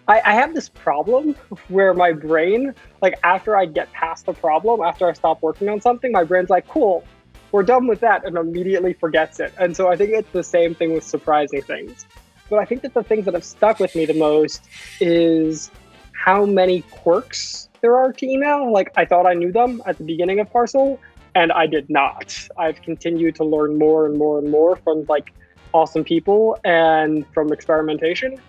I, 0.09 0.21
I 0.25 0.33
have 0.33 0.55
this 0.55 0.67
problem 0.67 1.35
where 1.69 1.93
my 1.93 2.11
brain, 2.11 2.73
like 3.01 3.17
after 3.23 3.55
I 3.55 3.65
get 3.65 3.93
past 3.93 4.25
the 4.25 4.33
problem, 4.33 4.81
after 4.81 5.07
I 5.07 5.13
stop 5.13 5.41
working 5.41 5.69
on 5.69 5.79
something, 5.79 6.11
my 6.11 6.23
brain's 6.23 6.49
like, 6.49 6.67
cool, 6.67 7.05
we're 7.51 7.63
done 7.63 7.87
with 7.87 7.99
that, 8.01 8.25
and 8.25 8.37
immediately 8.37 8.93
forgets 8.93 9.39
it. 9.39 9.53
And 9.57 9.75
so 9.75 9.87
I 9.87 9.95
think 9.95 10.11
it's 10.11 10.31
the 10.31 10.43
same 10.43 10.75
thing 10.75 10.93
with 10.93 11.03
surprising 11.03 11.61
things. 11.61 12.05
But 12.49 12.57
I 12.59 12.65
think 12.65 12.81
that 12.81 12.95
the 12.95 13.03
things 13.03 13.25
that 13.25 13.35
have 13.35 13.43
stuck 13.43 13.79
with 13.79 13.95
me 13.95 14.05
the 14.05 14.15
most 14.15 14.67
is 14.99 15.69
how 16.13 16.45
many 16.45 16.81
quirks 16.81 17.69
there 17.81 17.95
are 17.95 18.11
to 18.11 18.25
email. 18.25 18.71
Like 18.73 18.91
I 18.97 19.05
thought 19.05 19.27
I 19.27 19.33
knew 19.33 19.51
them 19.51 19.81
at 19.85 19.99
the 19.99 20.03
beginning 20.03 20.39
of 20.39 20.51
Parcel, 20.51 20.99
and 21.35 21.51
I 21.51 21.67
did 21.67 21.87
not. 21.89 22.35
I've 22.57 22.81
continued 22.81 23.35
to 23.35 23.43
learn 23.43 23.77
more 23.77 24.07
and 24.07 24.17
more 24.17 24.39
and 24.39 24.49
more 24.49 24.75
from 24.75 25.05
like 25.07 25.33
awesome 25.71 26.03
people 26.03 26.57
and 26.65 27.25
from 27.33 27.53
experimentation. 27.53 28.39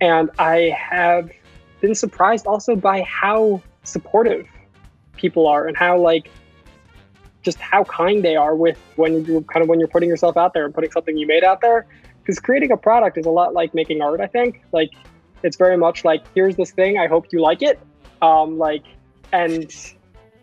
And 0.00 0.30
I 0.38 0.76
have 0.76 1.30
been 1.80 1.94
surprised 1.94 2.46
also 2.46 2.76
by 2.76 3.02
how 3.02 3.62
supportive 3.82 4.46
people 5.16 5.46
are 5.46 5.66
and 5.66 5.76
how 5.76 5.98
like 5.98 6.30
just 7.42 7.58
how 7.58 7.84
kind 7.84 8.24
they 8.24 8.36
are 8.36 8.54
with 8.54 8.78
when 8.96 9.24
you 9.24 9.42
kind 9.52 9.62
of 9.62 9.68
when 9.68 9.78
you're 9.78 9.88
putting 9.88 10.08
yourself 10.08 10.36
out 10.36 10.54
there 10.54 10.64
and 10.64 10.74
putting 10.74 10.90
something 10.90 11.16
you 11.16 11.26
made 11.26 11.44
out 11.44 11.60
there. 11.60 11.86
Because 12.20 12.38
creating 12.38 12.72
a 12.72 12.76
product 12.76 13.16
is 13.16 13.26
a 13.26 13.30
lot 13.30 13.54
like 13.54 13.74
making 13.74 14.02
art, 14.02 14.20
I 14.20 14.26
think. 14.26 14.62
Like 14.72 14.92
it's 15.42 15.56
very 15.56 15.76
much 15.76 16.04
like 16.04 16.22
here's 16.34 16.56
this 16.56 16.70
thing, 16.70 16.98
I 16.98 17.06
hope 17.06 17.26
you 17.32 17.40
like 17.40 17.62
it. 17.62 17.78
Um, 18.22 18.58
like 18.58 18.84
and 19.32 19.72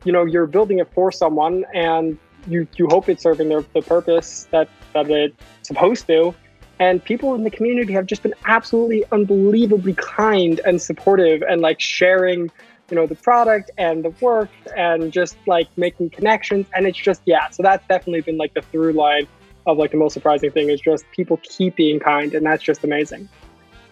you 0.03 0.12
know, 0.12 0.25
you're 0.25 0.47
building 0.47 0.79
it 0.79 0.91
for 0.93 1.12
someone 1.12 1.65
and 1.74 2.17
you 2.47 2.67
you 2.77 2.88
hope 2.88 3.09
it's 3.09 3.24
serving 3.24 3.50
their 3.50 3.62
the 3.74 3.81
purpose 3.81 4.47
that, 4.51 4.69
that 4.93 5.09
it's 5.09 5.35
supposed 5.67 6.07
to. 6.07 6.33
And 6.79 7.03
people 7.03 7.36
in 7.36 7.44
the 7.44 7.50
community 7.50 7.94
have 7.94 8.05
just 8.05 8.24
been 8.24 8.34
absolutely 8.46 9.05
unbelievably 9.12 9.94
kind 9.94 10.60
and 10.65 10.82
supportive 10.82 11.41
and 11.44 11.62
like 11.62 11.79
sharing, 11.79 12.51
you 12.89 12.96
know, 12.96 13.08
the 13.08 13.15
product 13.15 13.72
and 13.77 14.03
the 14.03 14.10
work 14.22 14.50
and 14.75 15.12
just 15.13 15.38
like 15.48 15.70
making 15.77 16.10
connections. 16.10 16.67
And 16.75 16.86
it's 16.86 16.98
just, 16.98 17.22
yeah, 17.25 17.50
so 17.50 17.63
that's 17.63 17.88
definitely 17.88 18.22
been 18.22 18.38
like 18.38 18.53
the 18.53 18.62
through 18.62 18.91
line 18.91 19.27
of 19.65 19.77
like 19.77 19.91
the 19.91 19.98
most 19.98 20.13
surprising 20.13 20.51
thing 20.51 20.70
is 20.70 20.82
just 20.82 21.05
people 21.12 21.39
keep 21.44 21.77
being 21.77 22.00
kind. 22.00 22.34
And 22.34 22.46
that's 22.46 22.62
just 22.62 22.84
amazing. 22.84 23.29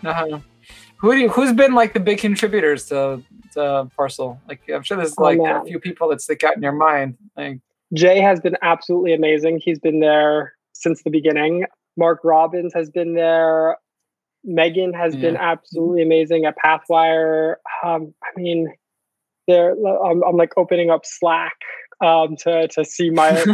Uh-huh. 0.03 0.39
Who 0.97 1.13
do 1.13 1.19
you, 1.19 1.29
who's 1.29 1.53
been 1.53 1.73
like 1.73 1.93
the 1.93 1.99
big 1.99 2.17
contributors 2.17 2.85
to, 2.87 3.23
to 3.53 3.89
Parcel? 3.95 4.39
Like, 4.47 4.61
I'm 4.73 4.83
sure 4.83 4.97
there's 4.97 5.15
oh, 5.17 5.23
like 5.23 5.39
oh, 5.39 5.61
a 5.61 5.65
few 5.65 5.79
people 5.79 6.09
that 6.09 6.21
stick 6.21 6.43
out 6.43 6.55
in 6.55 6.61
your 6.61 6.73
mind. 6.73 7.17
Like, 7.37 7.59
Jay 7.93 8.19
has 8.19 8.39
been 8.39 8.57
absolutely 8.61 9.13
amazing. 9.13 9.61
He's 9.63 9.79
been 9.79 9.99
there 9.99 10.53
since 10.73 11.03
the 11.03 11.09
beginning. 11.09 11.65
Mark 11.97 12.19
Robbins 12.23 12.73
has 12.73 12.89
been 12.89 13.13
there. 13.15 13.77
Megan 14.43 14.93
has 14.93 15.15
yeah. 15.15 15.21
been 15.21 15.37
absolutely 15.37 16.01
amazing 16.01 16.45
at 16.45 16.55
Pathwire. 16.57 17.55
Um, 17.83 18.13
I 18.23 18.39
mean, 18.39 18.73
there 19.47 19.71
I'm, 19.71 20.23
I'm, 20.23 20.35
like 20.35 20.53
opening 20.57 20.89
up 20.89 21.05
Slack 21.05 21.55
um, 22.01 22.35
to 22.37 22.67
to 22.69 22.85
see 22.85 23.09
my 23.09 23.31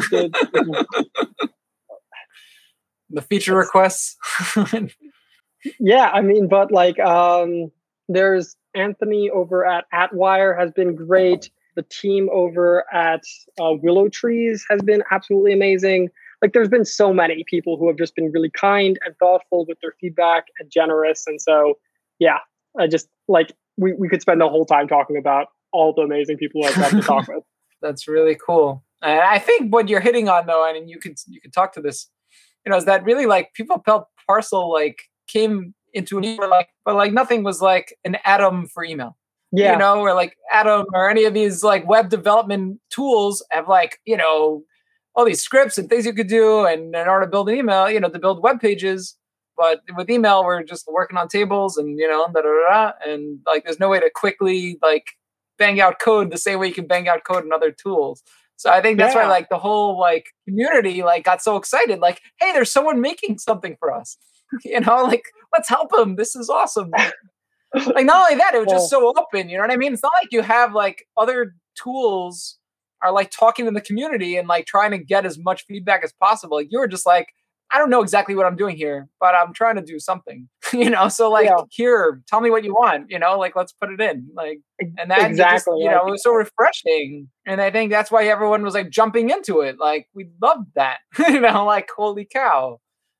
the 3.09 3.21
feature 3.29 3.55
requests. 3.55 4.17
yeah, 5.79 6.09
I 6.11 6.21
mean, 6.21 6.47
but 6.47 6.71
like 6.71 6.99
um, 6.99 7.71
there's 8.07 8.55
Anthony 8.75 9.29
over 9.29 9.65
at 9.65 9.85
Atwire 9.93 10.57
has 10.57 10.71
been 10.71 10.95
great. 10.95 11.51
The 11.75 11.83
team 11.83 12.29
over 12.31 12.83
at 12.93 13.23
uh, 13.61 13.73
Willow 13.81 14.09
Trees 14.09 14.65
has 14.69 14.81
been 14.81 15.03
absolutely 15.11 15.53
amazing 15.53 16.09
like 16.41 16.53
there's 16.53 16.69
been 16.69 16.85
so 16.85 17.13
many 17.13 17.43
people 17.47 17.77
who 17.77 17.87
have 17.87 17.97
just 17.97 18.15
been 18.15 18.31
really 18.31 18.49
kind 18.49 18.97
and 19.05 19.15
thoughtful 19.17 19.65
with 19.67 19.77
their 19.81 19.93
feedback 19.99 20.45
and 20.59 20.71
generous. 20.71 21.25
And 21.27 21.41
so, 21.41 21.75
yeah, 22.19 22.37
I 22.79 22.87
just 22.87 23.07
like 23.27 23.51
we, 23.77 23.93
we 23.93 24.09
could 24.09 24.21
spend 24.21 24.41
the 24.41 24.49
whole 24.49 24.65
time 24.65 24.87
talking 24.87 25.17
about 25.17 25.47
all 25.71 25.93
the 25.93 26.01
amazing 26.01 26.37
people 26.37 26.63
I've 26.65 26.75
got 26.75 26.91
to 26.91 27.01
talk 27.01 27.27
with. 27.29 27.43
That's 27.81 28.07
really 28.07 28.35
cool. 28.35 28.83
And 29.01 29.19
I 29.19 29.39
think 29.39 29.73
what 29.73 29.89
you're 29.89 30.01
hitting 30.01 30.27
on 30.29 30.47
though, 30.47 30.69
and 30.69 30.89
you 30.89 30.99
could 30.99 31.17
you 31.27 31.39
could 31.41 31.53
talk 31.53 31.73
to 31.73 31.81
this, 31.81 32.09
you 32.65 32.71
know, 32.71 32.77
is 32.77 32.85
that 32.85 33.03
really 33.03 33.25
like 33.25 33.53
people 33.53 33.81
felt 33.85 34.07
parcel 34.27 34.71
like 34.71 35.03
came 35.27 35.73
into 35.93 36.17
an 36.17 36.23
email 36.23 36.49
like, 36.49 36.69
but 36.85 36.95
like 36.95 37.13
nothing 37.13 37.43
was 37.43 37.61
like 37.61 37.95
an 38.03 38.17
atom 38.25 38.67
for 38.67 38.83
email. 38.83 39.15
Yeah. 39.51 39.73
You 39.73 39.79
know, 39.79 40.01
or 40.01 40.13
like 40.13 40.37
Atom 40.53 40.85
or 40.93 41.09
any 41.09 41.23
of 41.23 41.33
these 41.33 41.63
like 41.63 41.87
web 41.87 42.09
development 42.09 42.79
tools 42.91 43.43
have 43.49 43.67
like, 43.67 43.99
you 44.05 44.15
know, 44.15 44.61
all 45.15 45.25
these 45.25 45.41
scripts 45.41 45.77
and 45.77 45.89
things 45.89 46.05
you 46.05 46.13
could 46.13 46.27
do 46.27 46.65
and 46.65 46.95
in 46.95 47.07
order 47.07 47.25
to 47.25 47.31
build 47.31 47.49
an 47.49 47.55
email, 47.55 47.89
you 47.89 47.99
know, 47.99 48.09
to 48.09 48.19
build 48.19 48.41
web 48.41 48.59
pages. 48.59 49.15
But 49.57 49.81
with 49.97 50.09
email, 50.09 50.45
we're 50.45 50.63
just 50.63 50.87
working 50.87 51.17
on 51.17 51.27
tables 51.27 51.77
and 51.77 51.99
you 51.99 52.07
know, 52.07 52.27
da, 52.33 52.41
da, 52.41 52.69
da, 52.69 52.91
and 53.05 53.39
like 53.45 53.65
there's 53.65 53.79
no 53.79 53.89
way 53.89 53.99
to 53.99 54.09
quickly 54.13 54.77
like 54.81 55.05
bang 55.57 55.81
out 55.81 55.99
code 55.99 56.31
the 56.31 56.37
same 56.37 56.59
way 56.59 56.67
you 56.67 56.73
can 56.73 56.87
bang 56.87 57.09
out 57.09 57.25
code 57.25 57.43
in 57.43 57.51
other 57.51 57.71
tools. 57.71 58.23
So 58.55 58.69
I 58.69 58.81
think 58.81 58.97
that's 58.97 59.15
yeah. 59.15 59.23
why 59.23 59.29
like 59.29 59.49
the 59.49 59.57
whole 59.57 59.99
like 59.99 60.27
community 60.45 61.01
like 61.03 61.23
got 61.23 61.41
so 61.41 61.55
excited. 61.55 61.99
Like, 61.99 62.21
hey, 62.39 62.51
there's 62.51 62.71
someone 62.71 63.01
making 63.01 63.37
something 63.37 63.75
for 63.79 63.93
us. 63.93 64.17
you 64.65 64.79
know, 64.79 65.03
like 65.03 65.23
let's 65.53 65.69
help 65.69 65.91
them. 65.91 66.15
This 66.15 66.35
is 66.35 66.49
awesome. 66.49 66.91
like 67.73 68.05
not 68.05 68.29
only 68.29 68.35
that, 68.35 68.55
it 68.55 68.59
was 68.59 68.67
well, 68.67 68.75
just 68.77 68.89
so 68.89 69.13
open. 69.17 69.49
You 69.49 69.57
know 69.57 69.63
what 69.63 69.71
I 69.71 69.77
mean? 69.77 69.93
It's 69.93 70.03
not 70.03 70.11
like 70.21 70.31
you 70.31 70.41
have 70.41 70.73
like 70.73 71.07
other 71.17 71.55
tools 71.81 72.58
are 73.01 73.11
like 73.11 73.31
talking 73.31 73.65
to 73.65 73.71
the 73.71 73.81
community 73.81 74.37
and 74.37 74.47
like 74.47 74.65
trying 74.65 74.91
to 74.91 74.97
get 74.97 75.25
as 75.25 75.37
much 75.37 75.65
feedback 75.65 76.03
as 76.03 76.13
possible. 76.13 76.57
Like 76.57 76.67
you 76.69 76.79
were 76.79 76.87
just 76.87 77.05
like, 77.05 77.27
I 77.71 77.77
don't 77.77 77.91
know 77.91 78.01
exactly 78.01 78.33
what 78.33 78.47
I'm 78.47 78.55
doing 78.55 78.75
here, 78.75 79.07
but 79.19 79.35
I'm 79.35 79.53
trying 79.53 79.75
to 79.75 79.81
do 79.81 79.99
something, 79.99 80.49
you 80.73 80.89
know? 80.89 81.07
So 81.07 81.29
like, 81.29 81.45
yeah. 81.45 81.61
here, 81.69 82.21
tell 82.27 82.41
me 82.41 82.49
what 82.49 82.63
you 82.63 82.73
want, 82.73 83.09
you 83.09 83.19
know, 83.19 83.37
like, 83.37 83.55
let's 83.55 83.73
put 83.73 83.91
it 83.91 84.01
in 84.01 84.27
like, 84.35 84.59
and 84.79 85.11
that 85.11 85.29
exactly, 85.29 85.55
just, 85.55 85.83
you 85.83 85.89
know, 85.89 86.07
it 86.07 86.11
was 86.11 86.23
so 86.23 86.33
refreshing. 86.33 87.29
And 87.45 87.61
I 87.61 87.69
think 87.69 87.91
that's 87.91 88.09
why 88.09 88.25
everyone 88.25 88.63
was 88.63 88.73
like 88.73 88.89
jumping 88.89 89.29
into 89.29 89.61
it. 89.61 89.77
Like 89.79 90.07
we 90.15 90.29
loved 90.41 90.69
that, 90.75 90.99
you 91.19 91.41
know, 91.41 91.65
like, 91.65 91.89
holy 91.95 92.25
cow, 92.25 92.79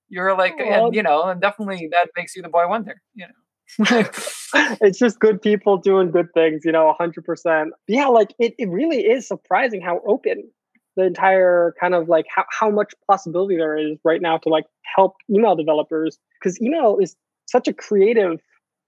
you're 0.10 0.36
like, 0.36 0.60
and 0.60 0.96
you 0.96 1.04
know, 1.04 1.24
and 1.26 1.40
definitely 1.40 1.88
that 1.92 2.10
makes 2.18 2.36
you 2.36 2.42
the 2.42 2.50
boy 2.50 2.68
wonder, 2.68 3.02
you 3.14 3.28
know? 3.28 4.04
it's 4.82 4.98
just 4.98 5.20
good 5.20 5.42
people 5.42 5.78
doing 5.78 6.12
good 6.12 6.34
things, 6.34 6.64
you 6.66 6.72
know, 6.72 6.94
100%. 7.00 7.68
Yeah, 7.88 8.08
like 8.08 8.34
it, 8.40 8.54
it 8.58 8.70
really 8.70 9.02
is 9.02 9.28
surprising 9.28 9.82
how 9.82 10.02
open 10.08 10.50
the 10.96 11.06
entire 11.06 11.74
kind 11.80 11.96
of 11.96 12.10
like 12.10 12.26
how, 12.36 12.44
how 12.52 12.70
much 12.70 12.94
possibility 13.08 13.56
there 13.56 13.78
is 13.78 13.98
right 14.04 14.22
now 14.22 14.38
to 14.38 14.50
like 14.50 14.66
help 14.96 15.16
email 15.30 15.56
developers 15.56 16.20
because 16.40 16.62
email 16.62 16.98
is 17.00 17.16
such 17.48 17.68
a 17.68 17.74
creative 17.74 18.40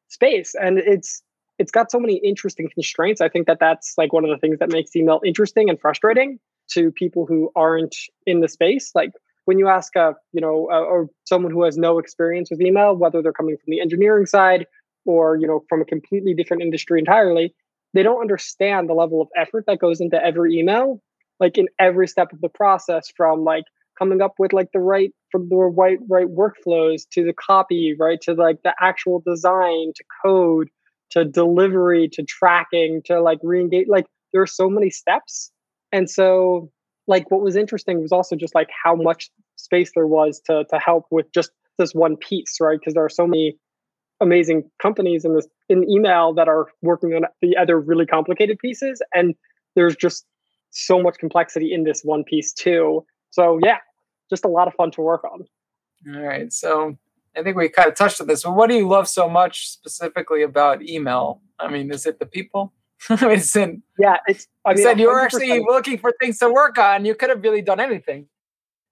space 0.10 0.54
and 0.62 0.78
it's 0.80 1.22
it's 1.58 1.72
got 1.72 1.90
so 1.90 2.00
many 2.00 2.16
interesting 2.18 2.70
constraints 2.74 3.22
i 3.22 3.30
think 3.30 3.48
that 3.48 3.60
that's 3.60 3.94
like 3.98 4.12
one 4.12 4.26
of 4.26 4.30
the 4.30 4.38
things 4.38 4.60
that 4.60 4.70
makes 4.70 4.96
email 4.96 5.22
interesting 5.26 5.70
and 5.70 5.80
frustrating 5.80 6.38
to 6.70 6.92
people 6.92 7.26
who 7.26 7.50
aren't 7.56 7.96
in 8.26 8.42
the 8.42 8.48
space 8.48 8.92
like 8.94 9.12
when 9.46 9.58
you 9.58 9.70
ask 9.70 9.96
a 9.96 10.14
you 10.34 10.42
know 10.42 10.68
a, 10.70 10.80
or 10.80 11.08
someone 11.26 11.52
who 11.52 11.64
has 11.64 11.78
no 11.78 11.98
experience 11.98 12.50
with 12.52 12.62
email 12.62 12.96
whether 12.96 13.22
they're 13.22 13.32
coming 13.32 13.56
from 13.56 13.72
the 13.72 13.80
engineering 13.80 14.26
side 14.26 14.66
or 15.06 15.36
you 15.38 15.48
know 15.48 15.64
from 15.70 15.82
a 15.82 15.86
completely 15.86 16.34
different 16.34 16.62
industry 16.62 17.00
entirely 17.00 17.54
they 17.94 18.04
don't 18.04 18.22
understand 18.22 18.88
the 18.88 18.94
level 18.94 19.22
of 19.22 19.28
effort 19.36 19.66
that 19.68 19.80
goes 19.80 20.00
into 20.00 20.24
every 20.24 20.58
email 20.58 21.02
like 21.40 21.58
in 21.58 21.68
every 21.80 22.08
step 22.08 22.32
of 22.34 22.42
the 22.42 22.50
process 22.50 23.12
from 23.16 23.44
like 23.44 23.64
coming 23.98 24.22
up 24.22 24.34
with 24.40 24.54
like 24.54 24.70
the 24.74 24.80
right 24.80 25.12
from 25.32 25.48
the 25.50 25.56
right 25.56 26.00
right 26.10 26.28
workflows 26.28 27.04
to 27.12 27.24
the 27.24 27.34
copy 27.34 27.96
right 28.00 28.20
to 28.22 28.34
like 28.34 28.62
the 28.64 28.74
actual 28.80 29.22
design 29.26 29.92
to 29.96 30.04
code 30.24 30.70
to 31.10 31.26
delivery 31.26 32.08
to 32.12 32.24
tracking 32.24 33.02
to 33.06 33.22
like 33.22 33.40
re-engage 33.44 33.88
like 33.88 34.06
there 34.34 34.42
are 34.42 34.48
so 34.48 34.70
many 34.70 34.90
steps 34.90 35.52
and 35.92 36.10
so 36.10 36.72
like 37.08 37.30
what 37.30 37.42
was 37.42 37.56
interesting 37.56 38.02
was 38.02 38.12
also 38.12 38.36
just 38.36 38.56
like 38.56 38.70
how 38.84 38.96
much 38.96 39.30
space 39.58 39.92
there 39.94 40.08
was 40.08 40.42
to 40.46 40.64
to 40.70 40.80
help 40.80 41.06
with 41.12 41.26
just 41.34 41.52
this 41.78 41.94
one 41.94 42.16
piece, 42.16 42.58
right? 42.62 42.80
Because 42.80 42.94
there 42.94 43.04
are 43.04 43.10
so 43.10 43.28
many 43.28 43.58
amazing 44.22 44.70
companies 44.82 45.26
in 45.26 45.36
this 45.36 45.48
in 45.68 45.90
email 45.90 46.34
that 46.34 46.48
are 46.48 46.68
working 46.82 47.14
on 47.14 47.24
the 47.42 47.58
other 47.58 47.80
really 47.80 48.06
complicated 48.06 48.58
pieces, 48.60 49.02
and 49.14 49.36
there's 49.76 49.96
just 49.96 50.26
so 50.70 51.02
much 51.02 51.18
complexity 51.18 51.74
in 51.74 51.84
this 51.84 52.02
one 52.04 52.24
piece 52.24 52.54
too. 52.54 53.04
So 53.32 53.60
yeah, 53.64 53.78
just 54.30 54.46
a 54.46 54.50
lot 54.50 54.68
of 54.68 54.74
fun 54.76 54.92
to 54.92 55.02
work 55.02 55.24
on. 55.24 55.42
All 56.14 56.22
right, 56.22 56.52
so 56.52 56.98
I 57.36 57.44
think 57.44 57.58
we 57.58 57.70
kind 57.70 57.90
of 57.90 57.96
touched 57.96 58.22
on 58.22 58.28
this. 58.28 58.44
But 58.44 58.56
what 58.56 58.70
do 58.70 58.76
you 58.76 58.88
love 58.88 59.08
so 59.08 59.30
much 59.30 59.68
specifically 59.68 60.44
about 60.44 60.82
email? 60.82 61.42
I 61.60 61.70
mean, 61.70 61.92
is 61.92 62.06
it 62.06 62.20
the 62.20 62.26
people? 62.26 62.74
it's 63.10 63.56
in, 63.56 63.82
yeah, 63.98 64.18
it's. 64.28 64.48
I 64.64 64.76
mean, 64.76 64.84
said 64.84 65.00
you 65.00 65.08
were 65.08 65.20
actually 65.20 65.60
looking 65.60 65.98
for 65.98 66.14
things 66.20 66.38
to 66.40 66.52
work 66.52 66.78
on. 66.78 67.04
You 67.06 67.16
could 67.16 67.30
have 67.30 67.42
really 67.42 67.62
done 67.62 67.80
anything. 67.80 68.28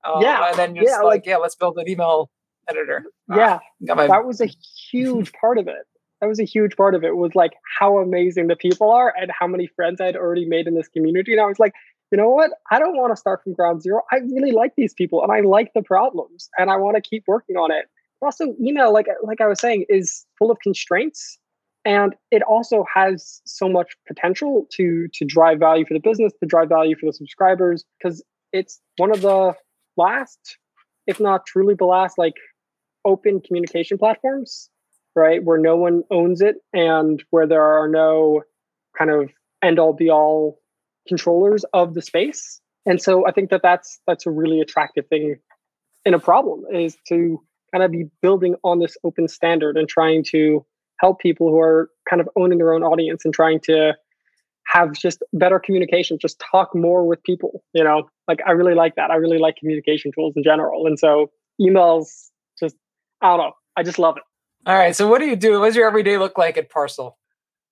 Uh, 0.03 0.19
yeah, 0.21 0.50
and 0.50 0.57
then 0.57 0.75
you're 0.75 0.86
yeah, 0.86 0.98
like, 0.98 1.03
like, 1.03 1.25
yeah, 1.25 1.38
let's 1.38 1.55
build 1.55 1.77
an 1.77 1.88
email 1.88 2.31
editor. 2.69 3.03
Yeah, 3.35 3.59
ah, 3.91 3.95
my... 3.95 4.07
that 4.07 4.25
was 4.25 4.41
a 4.41 4.49
huge 4.91 5.31
part 5.33 5.59
of 5.59 5.67
it. 5.67 5.85
That 6.19 6.27
was 6.27 6.39
a 6.39 6.45
huge 6.45 6.75
part 6.75 6.95
of 6.95 7.03
it. 7.03 7.15
Was 7.15 7.35
like 7.35 7.51
how 7.79 7.99
amazing 7.99 8.47
the 8.47 8.55
people 8.55 8.91
are 8.91 9.13
and 9.15 9.31
how 9.38 9.45
many 9.45 9.67
friends 9.67 10.01
I'd 10.01 10.15
already 10.15 10.45
made 10.45 10.65
in 10.67 10.73
this 10.73 10.88
community. 10.88 11.33
And 11.33 11.41
I 11.41 11.45
was 11.45 11.59
like, 11.59 11.73
you 12.11 12.17
know 12.17 12.29
what? 12.29 12.49
I 12.71 12.79
don't 12.79 12.97
want 12.97 13.11
to 13.11 13.15
start 13.15 13.43
from 13.43 13.53
ground 13.53 13.83
zero. 13.83 14.01
I 14.11 14.17
really 14.17 14.51
like 14.51 14.73
these 14.75 14.93
people 14.95 15.21
and 15.21 15.31
I 15.31 15.41
like 15.41 15.71
the 15.75 15.83
problems 15.83 16.49
and 16.57 16.71
I 16.71 16.77
want 16.77 16.95
to 16.95 17.01
keep 17.07 17.23
working 17.27 17.55
on 17.55 17.71
it. 17.71 17.85
also, 18.21 18.55
email, 18.59 18.91
like 18.91 19.05
like 19.23 19.41
I 19.41 19.47
was 19.47 19.59
saying, 19.59 19.85
is 19.89 20.25
full 20.39 20.49
of 20.49 20.57
constraints 20.63 21.38
and 21.85 22.15
it 22.31 22.41
also 22.43 22.85
has 22.93 23.41
so 23.45 23.69
much 23.69 23.95
potential 24.07 24.67
to 24.71 25.07
to 25.13 25.25
drive 25.25 25.59
value 25.59 25.85
for 25.85 25.93
the 25.93 25.99
business 25.99 26.33
to 26.39 26.45
drive 26.45 26.69
value 26.69 26.95
for 26.95 27.05
the 27.05 27.13
subscribers 27.13 27.85
because 27.97 28.23
it's 28.51 28.79
one 28.97 29.11
of 29.11 29.21
the 29.21 29.53
last 29.97 30.57
if 31.07 31.19
not 31.19 31.45
truly 31.45 31.75
the 31.75 31.85
last 31.85 32.17
like 32.17 32.35
open 33.06 33.39
communication 33.41 33.98
platforms 33.98 34.70
right 35.15 35.44
where 35.44 35.58
no 35.58 35.75
one 35.75 36.03
owns 36.12 36.41
it 36.41 36.58
and 36.74 37.24
where 37.29 37.48
there 37.48 37.63
are 37.63 37.88
no 37.88 38.41
kind 38.98 39.10
of 39.10 39.29
end 39.63 39.79
all 39.79 39.94
be 39.94 40.10
all 40.10 40.60
controllers 41.08 41.63
of 41.74 41.94
the 41.94 42.01
space 42.01 42.62
and 42.86 43.01
so 43.01 43.27
i 43.27 43.32
think 43.32 43.50
that 43.50 43.62
that's 43.62 44.00
that's 44.06 44.25
a 44.25 44.32
really 44.32 44.62
attractive 44.62 45.08
thing 45.08 45.36
in 46.06 46.13
a 46.13 46.20
problem 46.20 46.63
is 46.74 46.98
to 47.08 47.41
kind 47.72 47.84
of 47.84 47.91
be 47.91 48.06
building 48.22 48.56
on 48.63 48.79
this 48.79 48.98
open 49.03 49.27
standard 49.27 49.77
and 49.77 49.88
trying 49.88 50.24
to 50.24 50.65
help 51.00 51.20
people 51.20 51.50
who 51.50 51.60
are 51.60 51.89
kind 52.10 52.22
of 52.22 52.29
owning 52.36 52.58
their 52.58 52.74
own 52.74 52.84
audience 52.84 53.24
and 53.25 53.34
trying 53.34 53.60
to 53.60 53.94
have 54.65 54.94
just 54.94 55.24
better 55.34 55.60
communication, 55.60 56.18
just 56.20 56.39
talk 56.51 56.75
more 56.75 57.08
with 57.08 57.22
people. 57.24 57.63
You 57.74 57.84
know, 57.84 58.10
like 58.27 58.39
I 58.46 58.51
really 58.51 58.75
like 58.75 58.96
that. 58.96 59.12
I 59.12 59.15
really 59.15 59.39
like 59.39 59.56
communication 59.56 60.12
tools 60.12 60.34
in 60.36 60.44
general. 60.44 60.86
And 60.86 61.00
so 61.00 61.32
emails 61.60 62.29
I 63.21 63.27
don't 63.29 63.38
know, 63.38 63.53
I 63.75 63.83
just 63.83 63.99
love 63.99 64.17
it. 64.17 64.23
All 64.65 64.77
right. 64.77 64.95
So 64.95 65.07
what 65.07 65.19
do 65.19 65.25
you 65.25 65.35
do? 65.35 65.59
What 65.59 65.67
does 65.67 65.75
your 65.75 65.88
everyday 65.88 66.17
look 66.17 66.38
like 66.38 66.57
at 66.57 66.69
Parcel? 66.69 67.17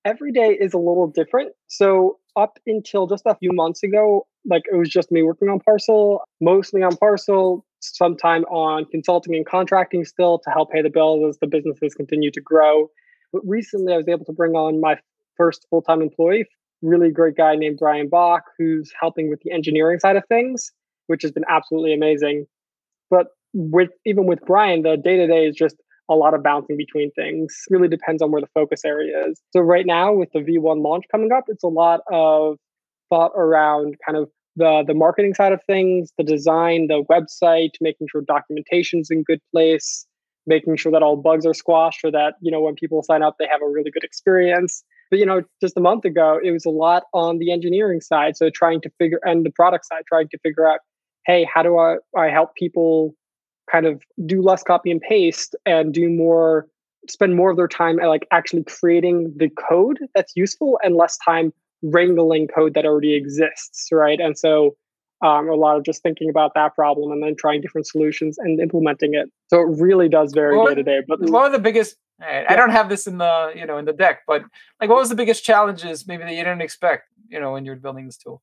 Every 0.06 0.32
day 0.32 0.58
is 0.60 0.74
a 0.74 0.77
little 0.77 1.08
different. 1.08 1.51
So 1.68 2.18
up 2.38 2.60
until 2.66 3.08
just 3.08 3.24
a 3.25 3.36
few 3.36 3.51
months 3.51 3.84
ago, 3.84 4.25
like 4.46 4.63
it 4.72 4.77
was 4.77 4.89
just 4.89 5.12
me 5.12 5.22
working 5.22 5.50
on 5.50 5.60
Parcel, 5.60 6.22
mostly 6.39 6.82
on 6.82 6.96
Parcel, 6.96 7.66
sometime 7.82 8.44
on 8.46 8.86
consulting 8.86 9.36
and 9.36 9.46
contracting 9.46 10.06
still 10.06 10.39
to 10.39 10.50
help 10.50 10.72
pay 10.72 10.82
the 10.82 10.89
bills 10.89 11.27
as 11.27 11.39
the 11.39 11.48
businesses 11.48 11.94
continue 11.94 12.32
to 12.32 12.42
grow. 12.42 12.89
But 13.34 13.42
recently, 13.46 13.94
I 13.94 13.98
was 13.98 14.08
able 14.08 14.25
to 14.25 14.34
bring 14.34 14.54
on 14.54 14.80
my 14.80 14.98
first 15.36 15.68
full 15.70 15.82
time 15.82 16.01
employee, 16.01 16.46
really 16.82 17.12
great 17.12 17.36
guy 17.36 17.56
named 17.56 17.77
Brian 17.80 18.08
Bach, 18.08 18.44
who's 18.58 18.94
helping 19.00 19.30
with 19.30 19.42
the 19.42 19.51
engineering 19.51 20.00
side 20.00 20.16
of 20.16 20.24
things, 20.27 20.72
which 21.08 21.22
has 21.24 21.32
been 21.32 21.46
absolutely 21.50 21.94
amazing. 21.94 22.48
With 23.54 23.89
even 24.06 24.25
with 24.25 24.39
Brian, 24.46 24.84
the 24.84 24.98
day 24.98 25.18
to 25.18 25.27
day 25.27 25.46
is 25.46 25.56
just 25.56 25.75
a 26.10 26.16
lot 26.16 26.34
of 26.34 26.44
bouncing 26.44 26.77
between 26.77 27.12
things. 27.12 27.56
Really 27.70 27.88
depends 27.88 28.22
on 28.22 28.32
where 28.32 28.42
the 28.42 28.48
focus 28.54 28.82
area 28.86 29.27
is. 29.27 29.42
So 29.51 29.62
right 29.62 29.86
now, 29.86 30.13
with 30.13 30.30
the 30.34 30.39
V1 30.39 30.84
launch 30.84 31.06
coming 31.12 31.32
up, 31.32 31.46
it's 31.48 31.63
a 31.63 31.70
lot 31.70 32.01
of 32.12 32.58
thought 33.10 33.32
around 33.36 33.96
kind 34.06 34.18
of 34.18 34.30
the 34.56 34.84
the 34.86 34.94
marketing 34.94 35.34
side 35.34 35.54
of 35.54 35.62
things, 35.66 36.12
the 36.18 36.24
design, 36.24 36.88
the 36.88 37.04
website, 37.12 37.72
making 37.82 38.08
sure 38.12 38.22
documentation's 38.22 39.10
in 39.10 39.24
good 39.24 39.39
place, 39.54 40.06
making 40.48 40.77
sure 40.77 40.92
that 40.92 41.04
all 41.04 41.18
bugs 41.18 41.46
are 41.46 41.54
squashed 41.54 42.04
or 42.04 42.12
that, 42.12 42.36
you 42.42 42.51
know, 42.51 42.62
when 42.62 42.74
people 42.75 43.04
sign 43.04 43.22
up, 43.22 43.36
they 43.38 43.48
have 43.51 43.62
a 43.62 43.68
really 43.68 43.92
good 43.92 44.04
experience. 44.04 44.84
But, 45.12 45.20
you 45.20 45.25
know, 45.25 45.44
just 45.62 45.77
a 45.77 45.82
month 45.82 46.06
ago, 46.06 46.39
it 46.44 46.51
was 46.51 46.66
a 46.66 46.70
lot 46.70 47.04
on 47.13 47.38
the 47.38 47.51
engineering 47.51 48.01
side. 48.01 48.36
So 48.36 48.50
trying 48.50 48.82
to 48.82 48.89
figure, 48.98 49.20
and 49.24 49.46
the 49.46 49.51
product 49.51 49.86
side, 49.86 50.04
trying 50.08 50.27
to 50.30 50.38
figure 50.39 50.68
out, 50.68 50.80
hey, 51.25 51.48
how 51.54 51.63
do 51.63 51.77
I, 51.77 51.98
I 52.18 52.30
help 52.30 52.56
people 52.56 53.13
kind 53.72 53.86
of 53.86 54.02
do 54.26 54.42
less 54.42 54.64
copy 54.64 54.92
and 54.92 55.02
paste 55.02 55.56
and 55.66 55.94
do 55.94 56.10
more, 56.10 56.68
spend 57.10 57.36
more 57.36 57.52
of 57.52 57.58
their 57.58 57.68
time 57.68 58.00
at 58.00 58.08
like 58.08 58.28
actually 58.32 58.64
creating 58.64 59.34
the 59.38 59.50
code 59.70 60.00
that's 60.16 60.34
useful 60.36 60.80
and 60.84 60.96
less 60.96 61.18
time 61.18 61.54
wrangling 61.84 62.48
code 62.48 62.74
that 62.74 62.86
already 62.86 63.16
exists, 63.16 63.90
right? 63.92 64.20
And 64.20 64.38
so 64.38 64.76
um, 65.26 65.50
a 65.50 65.56
lot 65.56 65.78
of 65.78 65.84
just 65.84 66.04
thinking 66.04 66.30
about 66.30 66.54
that 66.56 66.76
problem 66.76 67.12
and 67.12 67.24
then 67.24 67.36
trying 67.36 67.62
different 67.62 67.88
solutions 67.88 68.38
and 68.38 68.60
implementing 68.60 69.14
it. 69.14 69.30
So 69.48 69.62
it 69.62 69.80
really 69.80 70.10
does 70.10 70.32
vary 70.34 70.58
day 70.68 70.76
to 70.76 70.84
day. 70.84 71.00
But 71.08 71.22
one 71.22 71.46
of 71.46 71.52
the 71.52 71.60
biggest, 71.60 71.96
I 72.22 72.56
don't 72.56 72.72
have 72.72 72.90
this 72.90 73.08
in 73.08 73.18
the 73.18 73.54
you 73.56 73.66
know 73.66 73.78
in 73.78 73.86
the 73.86 73.94
deck, 73.94 74.22
but 74.28 74.44
like 74.80 74.90
what 74.90 75.00
was 75.00 75.10
the 75.10 75.16
biggest 75.16 75.44
challenges 75.44 76.08
maybe 76.08 76.24
that 76.24 76.34
you 76.34 76.44
didn't 76.44 76.62
expect 76.62 77.10
you 77.30 77.40
know 77.40 77.52
when 77.52 77.66
you're 77.66 77.76
building 77.76 78.06
this 78.06 78.18
tool? 78.18 78.42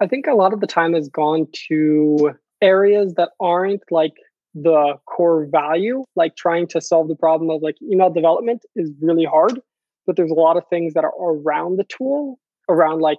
I 0.00 0.06
think 0.06 0.26
a 0.26 0.34
lot 0.34 0.52
of 0.52 0.60
the 0.60 0.66
time 0.66 0.92
has 0.92 1.08
gone 1.08 1.46
to 1.68 2.34
areas 2.60 3.14
that 3.14 3.30
aren't 3.40 3.82
like 3.90 4.14
the 4.62 4.94
core 5.06 5.46
value. 5.50 6.04
Like 6.16 6.36
trying 6.36 6.66
to 6.68 6.80
solve 6.80 7.08
the 7.08 7.16
problem 7.16 7.50
of 7.50 7.62
like 7.62 7.76
email 7.82 8.10
development 8.10 8.62
is 8.74 8.90
really 9.00 9.24
hard, 9.24 9.60
but 10.06 10.16
there's 10.16 10.30
a 10.30 10.34
lot 10.34 10.56
of 10.56 10.64
things 10.68 10.94
that 10.94 11.04
are 11.04 11.12
around 11.20 11.76
the 11.76 11.84
tool, 11.84 12.38
around 12.68 13.00
like 13.00 13.18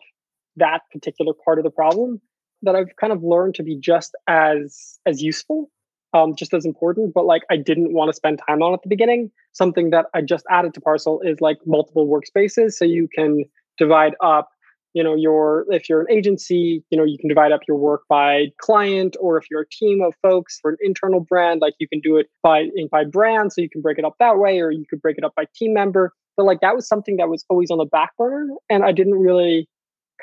that 0.56 0.82
particular 0.92 1.34
part 1.46 1.60
of 1.60 1.64
the 1.64 1.70
problem 1.70 2.20
that 2.64 2.76
I've 2.76 2.96
kind 3.00 3.14
of 3.14 3.24
learned 3.24 3.56
to 3.56 3.64
be 3.64 3.78
just 3.78 4.16
as 4.28 5.00
as 5.06 5.22
useful, 5.22 5.70
um, 6.14 6.36
just 6.36 6.54
as 6.54 6.66
important, 6.66 7.14
but 7.14 7.26
like 7.26 7.44
I 7.52 7.58
didn't 7.58 7.94
want 7.94 8.10
to 8.10 8.14
spend 8.14 8.42
time 8.48 8.64
on 8.64 8.74
at 8.74 8.82
the 8.82 8.90
beginning. 8.90 9.32
Something 9.54 9.92
that 9.92 10.08
I 10.16 10.22
just 10.22 10.46
added 10.50 10.74
to 10.74 10.82
Parcel 10.82 11.22
is 11.22 11.40
like 11.40 11.58
multiple 11.66 12.08
workspaces, 12.08 12.74
so 12.74 12.86
you 12.86 13.08
can 13.14 13.46
divide 13.78 14.16
up. 14.24 14.50
You 14.98 15.04
know, 15.04 15.16
your 15.16 15.66
if 15.70 15.88
you're 15.90 16.02
an 16.02 16.12
agency, 16.12 16.84
you 16.90 16.98
know, 16.98 17.04
you 17.04 17.18
can 17.20 17.30
divide 17.30 17.52
up 17.52 17.62
your 17.68 17.78
work 17.78 18.02
by 18.10 18.48
client, 18.60 19.16
or 19.20 19.38
if 19.38 19.46
you're 19.50 19.62
a 19.62 19.70
team 19.70 20.02
of 20.02 20.14
folks 20.22 20.60
for 20.62 20.72
an 20.72 20.78
internal 20.82 21.20
brand, 21.20 21.62
like 21.62 21.76
you 21.80 21.88
can 21.88 22.00
do 22.00 22.18
it 22.18 22.28
by 22.42 22.70
by 22.92 23.04
brand, 23.04 23.54
so 23.54 23.62
you 23.62 23.70
can 23.70 23.82
break 23.82 23.98
it 24.00 24.06
up 24.06 24.16
that 24.20 24.38
way, 24.38 24.60
or 24.60 24.72
you 24.72 24.86
could 24.90 25.02
break 25.02 25.18
it 25.18 25.24
up 25.24 25.34
by 25.36 25.46
team 25.56 25.74
member. 25.74 26.14
But 26.36 26.46
like 26.46 26.62
that 26.62 26.76
was 26.76 26.88
something 26.88 27.18
that 27.18 27.30
was 27.30 27.46
always 27.50 27.70
on 27.70 27.78
the 27.78 27.86
back 27.86 28.18
burner, 28.18 28.48
and 28.70 28.84
I 28.84 28.92
didn't 28.92 29.20
really 29.20 29.68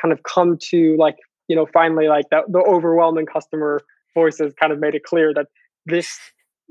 kind 0.00 0.12
of 0.12 0.24
come 0.24 0.58
to 0.70 0.96
like 0.98 1.16
you 1.48 1.56
know, 1.56 1.66
finally, 1.72 2.08
like 2.08 2.26
that, 2.30 2.44
the 2.48 2.58
overwhelming 2.58 3.26
customer 3.26 3.80
voices 4.14 4.54
kind 4.58 4.72
of 4.72 4.78
made 4.78 4.94
it 4.94 5.04
clear 5.04 5.34
that 5.34 5.46
this, 5.86 6.08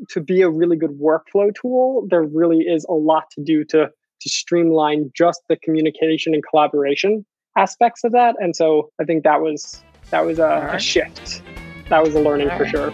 to 0.09 0.21
be 0.21 0.41
a 0.41 0.49
really 0.49 0.77
good 0.77 0.97
workflow 0.99 1.51
tool, 1.53 2.07
there 2.09 2.23
really 2.23 2.61
is 2.61 2.85
a 2.89 2.93
lot 2.93 3.25
to 3.31 3.43
do 3.43 3.63
to 3.65 3.89
to 4.21 4.29
streamline 4.29 5.11
just 5.13 5.41
the 5.49 5.57
communication 5.57 6.33
and 6.33 6.43
collaboration 6.49 7.25
aspects 7.57 8.03
of 8.03 8.11
that. 8.13 8.35
And 8.39 8.55
so 8.55 8.91
I 8.99 9.03
think 9.03 9.23
that 9.23 9.41
was 9.41 9.83
that 10.09 10.25
was 10.25 10.39
a, 10.39 10.43
right. 10.43 10.75
a 10.75 10.79
shift. 10.79 11.41
That 11.89 12.03
was 12.03 12.15
a 12.15 12.19
learning 12.19 12.49
for 12.57 12.65
sure. 12.65 12.93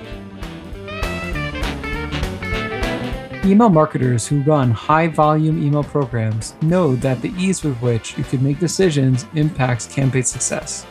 Email 3.45 3.69
marketers 3.69 4.27
who 4.27 4.41
run 4.41 4.69
high 4.69 5.07
volume 5.07 5.65
email 5.65 5.83
programs 5.83 6.55
know 6.61 6.95
that 6.97 7.21
the 7.21 7.33
ease 7.37 7.63
with 7.63 7.77
which 7.81 8.17
you 8.17 8.23
can 8.23 8.43
make 8.43 8.59
decisions 8.59 9.25
impacts 9.35 9.87
campaign 9.87 10.23
success. 10.23 10.85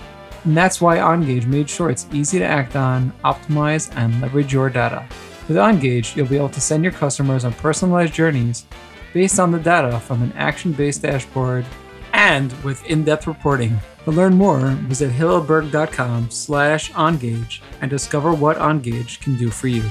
And 0.44 0.57
that's 0.57 0.81
why 0.81 0.98
OnGage 0.98 1.46
made 1.46 1.68
sure 1.68 1.90
it's 1.90 2.07
easy 2.12 2.38
to 2.38 2.44
act 2.44 2.74
on, 2.74 3.12
optimize, 3.24 3.94
and 3.96 4.20
leverage 4.20 4.52
your 4.52 4.70
data. 4.70 5.07
With 5.46 5.57
OnGage, 5.57 6.16
you'll 6.16 6.26
be 6.26 6.37
able 6.37 6.48
to 6.48 6.61
send 6.61 6.83
your 6.83 6.92
customers 6.92 7.44
on 7.44 7.52
personalized 7.54 8.14
journeys 8.14 8.66
based 9.12 9.38
on 9.38 9.50
the 9.50 9.59
data 9.59 10.00
from 10.00 10.22
an 10.22 10.33
action 10.33 10.72
based 10.72 11.02
dashboard 11.02 11.66
and 12.12 12.53
with 12.64 12.85
in 12.87 13.05
depth 13.05 13.27
reporting. 13.27 13.79
To 14.05 14.12
learn 14.12 14.35
more, 14.35 14.71
visit 14.88 15.11
hilleberg.com 15.11 16.31
slash 16.31 16.90
OnGage 16.92 17.61
and 17.81 17.90
discover 17.90 18.33
what 18.33 18.57
OnGage 18.59 19.21
can 19.21 19.37
do 19.37 19.51
for 19.51 19.68
you. 19.68 19.83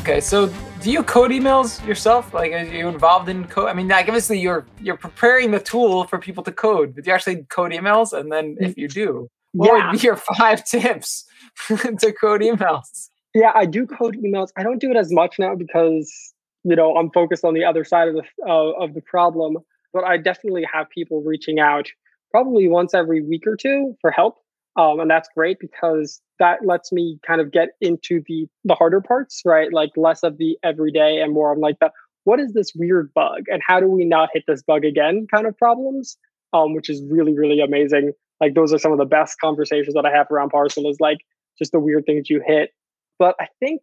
Okay, 0.00 0.20
so 0.20 0.52
do 0.80 0.90
you 0.90 1.02
code 1.02 1.30
emails 1.30 1.84
yourself? 1.86 2.34
Like, 2.34 2.52
are 2.52 2.62
you 2.62 2.88
involved 2.88 3.28
in 3.30 3.46
code? 3.46 3.68
I 3.68 3.72
mean, 3.72 3.88
like, 3.88 4.06
obviously 4.06 4.38
you're 4.38 4.66
you're 4.80 4.98
preparing 4.98 5.50
the 5.50 5.60
tool 5.60 6.04
for 6.04 6.18
people 6.18 6.44
to 6.44 6.52
code. 6.52 6.94
But 6.94 7.04
do 7.04 7.10
you 7.10 7.14
actually 7.14 7.44
code 7.44 7.72
emails? 7.72 8.12
And 8.12 8.30
then, 8.30 8.56
if 8.60 8.76
you 8.76 8.86
do, 8.86 9.28
what 9.52 9.68
yeah. 9.68 9.90
would 9.90 9.98
be 9.98 10.06
your 10.06 10.16
five 10.38 10.64
tips 10.64 11.24
to 11.68 12.12
code 12.20 12.42
emails? 12.42 13.08
Yeah, 13.34 13.52
I 13.54 13.64
do 13.64 13.86
code 13.86 14.16
emails. 14.16 14.48
I 14.58 14.62
don't 14.62 14.78
do 14.78 14.90
it 14.90 14.96
as 14.96 15.10
much 15.10 15.38
now 15.38 15.54
because 15.54 16.33
you 16.64 16.76
know 16.76 16.96
I'm 16.96 17.10
focused 17.10 17.44
on 17.44 17.54
the 17.54 17.64
other 17.64 17.84
side 17.84 18.08
of 18.08 18.14
the 18.14 18.22
uh, 18.46 18.84
of 18.84 18.94
the 18.94 19.02
problem. 19.02 19.58
But 19.92 20.04
I 20.04 20.16
definitely 20.16 20.66
have 20.72 20.90
people 20.90 21.22
reaching 21.22 21.60
out 21.60 21.86
probably 22.32 22.66
once 22.66 22.94
every 22.94 23.22
week 23.22 23.46
or 23.46 23.54
two 23.54 23.94
for 24.00 24.10
help 24.10 24.38
um, 24.76 24.98
and 24.98 25.10
that's 25.10 25.28
great 25.36 25.58
because 25.60 26.20
that 26.38 26.66
lets 26.66 26.90
me 26.90 27.18
kind 27.26 27.40
of 27.40 27.52
get 27.52 27.70
into 27.80 28.22
the 28.26 28.46
the 28.64 28.74
harder 28.74 29.00
parts 29.00 29.42
right? 29.44 29.72
Like 29.72 29.90
less 29.96 30.22
of 30.22 30.38
the 30.38 30.58
everyday 30.62 31.20
and 31.20 31.32
more 31.32 31.52
on 31.52 31.60
like 31.60 31.78
the 31.80 31.90
what 32.24 32.40
is 32.40 32.52
this 32.54 32.72
weird 32.74 33.12
bug? 33.14 33.44
And 33.48 33.62
how 33.66 33.80
do 33.80 33.86
we 33.86 34.04
not 34.04 34.30
hit 34.32 34.44
this 34.48 34.62
bug 34.62 34.84
again? 34.84 35.26
kind 35.32 35.46
of 35.46 35.56
problems 35.56 36.16
um, 36.52 36.74
which 36.74 36.88
is 36.90 37.02
really 37.08 37.36
really 37.36 37.60
amazing. 37.60 38.12
Like 38.40 38.54
those 38.54 38.72
are 38.72 38.78
some 38.78 38.92
of 38.92 38.98
the 38.98 39.04
best 39.04 39.38
conversations 39.40 39.94
that 39.94 40.04
i 40.04 40.10
have 40.10 40.26
around 40.30 40.50
parcel 40.50 40.88
is 40.90 40.96
like 41.00 41.18
just 41.58 41.72
the 41.72 41.80
weird 41.80 42.04
things 42.06 42.28
you 42.28 42.42
hit. 42.44 42.70
But 43.18 43.36
i 43.40 43.46
think 43.60 43.82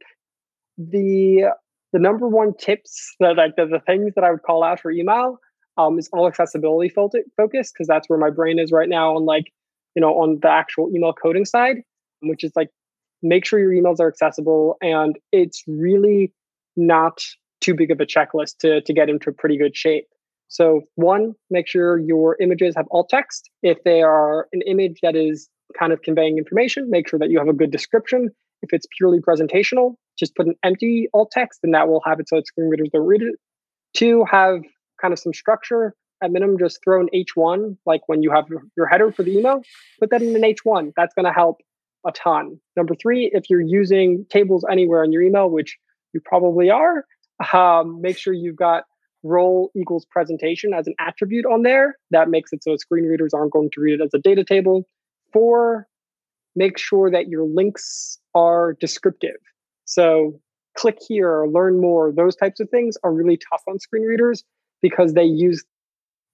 the 0.77 1.53
the 1.93 1.99
number 1.99 2.27
one 2.27 2.53
tips 2.59 3.15
that 3.19 3.35
like 3.37 3.55
the, 3.55 3.65
the 3.65 3.81
things 3.85 4.13
that 4.15 4.23
i 4.23 4.31
would 4.31 4.43
call 4.43 4.63
out 4.63 4.79
for 4.79 4.91
email 4.91 5.37
um, 5.77 5.97
is 5.97 6.09
all 6.11 6.27
accessibility 6.27 6.89
focused 6.89 7.73
because 7.73 7.87
that's 7.87 8.09
where 8.09 8.19
my 8.19 8.29
brain 8.29 8.59
is 8.59 8.71
right 8.71 8.89
now 8.89 9.15
on 9.15 9.25
like 9.25 9.45
you 9.95 10.01
know, 10.01 10.09
on 10.09 10.39
the 10.41 10.49
actual 10.49 10.89
email 10.95 11.13
coding 11.13 11.45
side, 11.45 11.77
which 12.21 12.43
is 12.43 12.51
like 12.55 12.69
make 13.21 13.45
sure 13.45 13.59
your 13.59 13.71
emails 13.71 13.99
are 13.99 14.07
accessible 14.07 14.77
and 14.81 15.17
it's 15.31 15.63
really 15.67 16.33
not 16.75 17.21
too 17.59 17.75
big 17.75 17.91
of 17.91 17.99
a 17.99 18.05
checklist 18.05 18.57
to, 18.59 18.81
to 18.81 18.93
get 18.93 19.09
into 19.09 19.31
pretty 19.31 19.57
good 19.57 19.75
shape. 19.75 20.05
So, 20.47 20.81
one, 20.95 21.33
make 21.49 21.67
sure 21.67 21.97
your 21.97 22.35
images 22.41 22.75
have 22.75 22.85
alt 22.91 23.09
text. 23.09 23.49
If 23.63 23.83
they 23.83 24.01
are 24.01 24.47
an 24.51 24.61
image 24.65 24.99
that 25.01 25.15
is 25.15 25.47
kind 25.77 25.93
of 25.93 26.01
conveying 26.01 26.37
information, 26.37 26.89
make 26.89 27.07
sure 27.07 27.19
that 27.19 27.29
you 27.29 27.39
have 27.39 27.47
a 27.47 27.53
good 27.53 27.71
description. 27.71 28.29
If 28.61 28.73
it's 28.73 28.85
purely 28.97 29.19
presentational, 29.19 29.95
just 30.17 30.35
put 30.35 30.47
an 30.47 30.55
empty 30.63 31.09
alt 31.13 31.31
text 31.31 31.59
and 31.63 31.73
that 31.73 31.87
will 31.87 32.01
have 32.05 32.19
it 32.19 32.29
so 32.29 32.37
that 32.37 32.47
screen 32.47 32.69
readers 32.69 32.89
don't 32.91 33.05
read 33.05 33.21
it. 33.21 33.35
Two, 33.95 34.25
have 34.29 34.61
kind 35.01 35.13
of 35.13 35.19
some 35.19 35.33
structure. 35.33 35.93
At 36.23 36.31
minimum, 36.31 36.59
just 36.59 36.79
throw 36.83 37.01
an 37.01 37.09
H1, 37.15 37.77
like 37.87 38.01
when 38.05 38.21
you 38.21 38.29
have 38.29 38.45
your 38.77 38.85
header 38.85 39.11
for 39.11 39.23
the 39.23 39.35
email, 39.35 39.63
put 39.99 40.11
that 40.11 40.21
in 40.21 40.35
an 40.35 40.43
H1. 40.43 40.91
That's 40.95 41.15
going 41.15 41.25
to 41.25 41.33
help 41.33 41.61
a 42.05 42.11
ton. 42.11 42.59
Number 42.75 42.93
three, 42.93 43.31
if 43.33 43.49
you're 43.49 43.59
using 43.59 44.27
tables 44.29 44.63
anywhere 44.69 45.03
in 45.03 45.11
your 45.11 45.23
email, 45.23 45.49
which 45.49 45.77
you 46.13 46.21
probably 46.23 46.69
are, 46.69 47.05
um, 47.53 48.01
make 48.01 48.19
sure 48.19 48.33
you've 48.33 48.55
got 48.55 48.83
role 49.23 49.71
equals 49.75 50.05
presentation 50.09 50.73
as 50.73 50.87
an 50.87 50.93
attribute 50.99 51.45
on 51.45 51.63
there. 51.63 51.95
That 52.11 52.29
makes 52.29 52.51
it 52.53 52.63
so 52.63 52.75
screen 52.75 53.05
readers 53.05 53.33
aren't 53.33 53.51
going 53.51 53.69
to 53.73 53.81
read 53.81 53.99
it 53.99 54.03
as 54.03 54.13
a 54.13 54.19
data 54.19 54.43
table. 54.43 54.85
Four, 55.33 55.87
make 56.55 56.77
sure 56.77 57.09
that 57.11 57.29
your 57.29 57.45
links 57.45 58.19
are 58.35 58.75
descriptive. 58.79 59.37
So 59.85 60.39
click 60.77 60.97
here 61.07 61.45
learn 61.45 61.79
more, 61.79 62.11
those 62.11 62.35
types 62.35 62.59
of 62.59 62.69
things 62.69 62.97
are 63.03 63.13
really 63.13 63.37
tough 63.37 63.63
on 63.67 63.79
screen 63.79 64.03
readers 64.03 64.43
because 64.81 65.13
they 65.13 65.23
use 65.23 65.63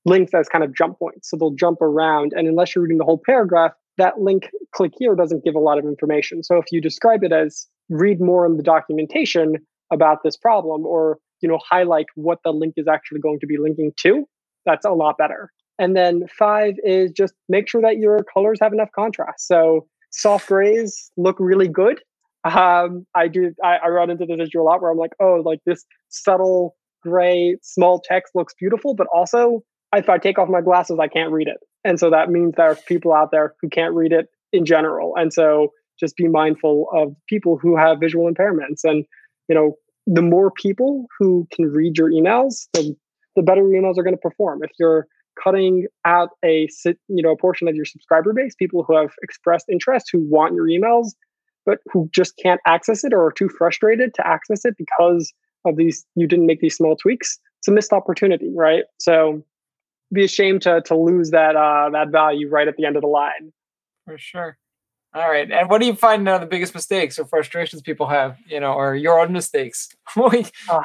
links 0.06 0.34
as 0.34 0.48
kind 0.48 0.64
of 0.64 0.74
jump 0.76 1.00
points. 1.00 1.30
So 1.30 1.38
they'll 1.38 1.52
jump 1.52 1.82
around. 1.82 2.34
And 2.36 2.48
unless 2.48 2.74
you're 2.74 2.84
reading 2.84 2.98
the 2.98 3.04
whole 3.04 3.22
paragraph, 3.24 3.72
that 3.98 4.20
link 4.22 4.50
click 4.74 4.94
here 4.98 5.16
doesn't 5.16 5.44
give 5.44 5.56
a 5.56 5.60
lot 5.60 5.78
of 5.78 5.86
information. 5.86 6.44
So 6.44 6.58
if 6.58 6.66
you 6.72 6.82
describe 6.82 7.24
it 7.24 7.32
as 7.32 7.68
read 7.90 8.22
more 8.22 8.46
in 8.46 8.58
the 8.58 8.64
documentation 8.64 9.56
about 9.92 10.24
this 10.24 10.38
problem 10.38 10.86
or 10.86 11.18
you 11.42 11.48
know 11.48 11.60
highlight 11.68 12.08
what 12.16 12.40
the 12.44 12.52
link 12.52 12.74
is 12.78 12.88
actually 12.88 13.20
going 13.20 13.40
to 13.40 13.48
be 13.48 13.58
linking 13.58 13.92
to, 14.02 14.26
that's 14.66 14.86
a 14.86 14.92
lot 14.92 15.18
better. 15.18 15.52
And 15.80 15.96
then 15.96 16.24
five 16.28 16.76
is 16.84 17.12
just 17.12 17.34
make 17.50 17.70
sure 17.70 17.82
that 17.82 17.98
your 17.98 18.24
colors 18.24 18.60
have 18.62 18.74
enough 18.74 18.90
contrast. 18.96 19.48
So 19.48 19.88
soft 20.12 20.48
grays 20.48 21.12
look 21.18 21.38
really 21.40 21.68
good. 21.68 22.02
Um, 22.56 23.06
I 23.16 23.28
do. 23.28 23.54
I, 23.64 23.78
I 23.86 23.88
run 23.90 24.10
into 24.10 24.26
this 24.26 24.40
issue 24.40 24.62
a 24.62 24.64
lot 24.64 24.82
where 24.82 24.92
I'm 24.92 24.98
like, 24.98 25.14
oh, 25.20 25.42
like 25.44 25.60
this 25.66 25.86
subtle 26.10 26.76
gray 27.04 27.58
small 27.62 28.02
text 28.04 28.34
looks 28.36 28.54
beautiful, 28.60 28.96
but 28.96 29.08
also 29.14 29.64
if 29.96 30.10
I 30.10 30.18
take 30.18 30.38
off 30.38 30.50
my 30.50 30.62
glasses, 30.62 30.98
I 31.00 31.08
can't 31.08 31.32
read 31.32 31.48
it. 31.48 31.58
And 31.84 32.00
so 32.00 32.10
that 32.10 32.30
means 32.30 32.54
there 32.58 32.70
are 32.70 32.76
people 32.76 33.14
out 33.14 33.32
there 33.32 33.54
who 33.62 33.70
can't 33.70 33.94
read 33.94 34.12
it 34.12 34.28
in 34.52 34.66
general. 34.66 35.14
And 35.16 35.32
so 35.32 35.70
just 36.00 36.16
be 36.16 36.28
mindful 36.28 36.88
of 36.94 37.16
people 37.28 37.58
who 37.62 37.78
have 37.78 38.00
visual 38.00 38.30
impairments. 38.32 38.84
And, 38.84 39.06
you 39.48 39.56
know, 39.56 39.74
the 40.06 40.22
more 40.22 40.52
people 40.52 41.06
who 41.18 41.48
can 41.52 41.66
read 41.66 41.98
your 41.98 42.12
emails, 42.12 42.68
the, 42.74 42.96
the 43.36 43.42
better 43.42 43.68
your 43.68 43.82
emails 43.82 43.98
are 43.98 44.04
going 44.04 44.16
to 44.16 44.22
perform. 44.22 44.64
If 44.64 44.72
you're 44.80 45.08
cutting 45.42 45.86
out 46.06 46.30
a 46.44 46.68
you 47.08 47.22
know 47.22 47.32
a 47.32 47.38
portion 47.38 47.68
of 47.68 47.76
your 47.76 47.86
subscriber 47.86 48.34
base, 48.34 48.56
people 48.56 48.84
who 48.88 48.96
have 48.96 49.12
expressed 49.22 49.66
interest, 49.72 50.10
who 50.12 50.28
want 50.30 50.56
your 50.56 50.66
emails, 50.66 51.12
but 51.68 51.80
who 51.92 52.10
just 52.12 52.36
can't 52.38 52.62
access 52.66 53.04
it 53.04 53.14
or 53.14 53.24
are 53.26 53.32
too 53.32 53.50
frustrated 53.50 54.14
to 54.16 54.26
access 54.26 54.66
it 54.66 54.76
because 54.78 55.32
of 55.66 55.76
these 55.76 56.06
you 56.16 56.26
didn't 56.26 56.48
make 56.48 56.62
these 56.62 56.78
small 56.78 56.96
tweaks. 56.96 57.38
It's 57.60 57.68
a 57.68 57.72
missed 57.72 57.94
opportunity, 57.94 58.50
right? 58.56 58.86
So 59.00 59.44
be 60.12 60.24
ashamed 60.24 60.64
to 60.64 60.82
to 60.82 60.96
lose 60.96 61.32
that 61.32 61.56
uh, 61.56 61.90
that 61.92 62.10
value 62.10 62.50
right 62.50 62.68
at 62.68 62.78
the 62.78 62.86
end 62.86 62.96
of 62.96 63.02
the 63.02 63.08
line. 63.08 63.52
For 64.06 64.18
sure. 64.18 64.58
All 65.14 65.30
right. 65.30 65.52
And 65.52 65.70
what 65.70 65.82
do 65.82 65.88
you 65.88 65.96
find 65.96 66.28
are 66.30 66.40
the 66.40 66.46
biggest 66.46 66.74
mistakes 66.74 67.18
or 67.20 67.26
frustrations 67.26 67.82
people 67.82 68.08
have, 68.08 68.38
you 68.46 68.60
know, 68.60 68.74
or 68.74 68.96
your 68.96 69.20
own 69.20 69.34
mistakes? 69.34 69.90
uh, 70.16 70.84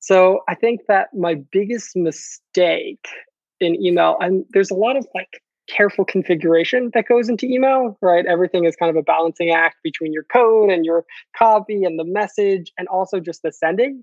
so 0.00 0.40
I 0.48 0.54
think 0.54 0.82
that 0.88 1.08
my 1.14 1.36
biggest 1.52 1.94
mistake 1.94 3.06
in 3.60 3.80
email, 3.82 4.16
and 4.20 4.44
there's 4.50 4.70
a 4.70 4.74
lot 4.74 4.96
of 4.96 5.06
like 5.14 5.42
careful 5.68 6.04
configuration 6.04 6.90
that 6.94 7.06
goes 7.06 7.28
into 7.28 7.46
email, 7.46 7.96
right? 8.00 8.24
Everything 8.26 8.64
is 8.64 8.74
kind 8.76 8.90
of 8.90 8.96
a 8.96 9.02
balancing 9.02 9.50
act 9.50 9.76
between 9.82 10.12
your 10.12 10.24
code 10.24 10.70
and 10.70 10.84
your 10.84 11.04
copy 11.36 11.84
and 11.84 11.98
the 11.98 12.04
message 12.04 12.72
and 12.78 12.88
also 12.88 13.20
just 13.20 13.42
the 13.42 13.52
sending. 13.52 14.02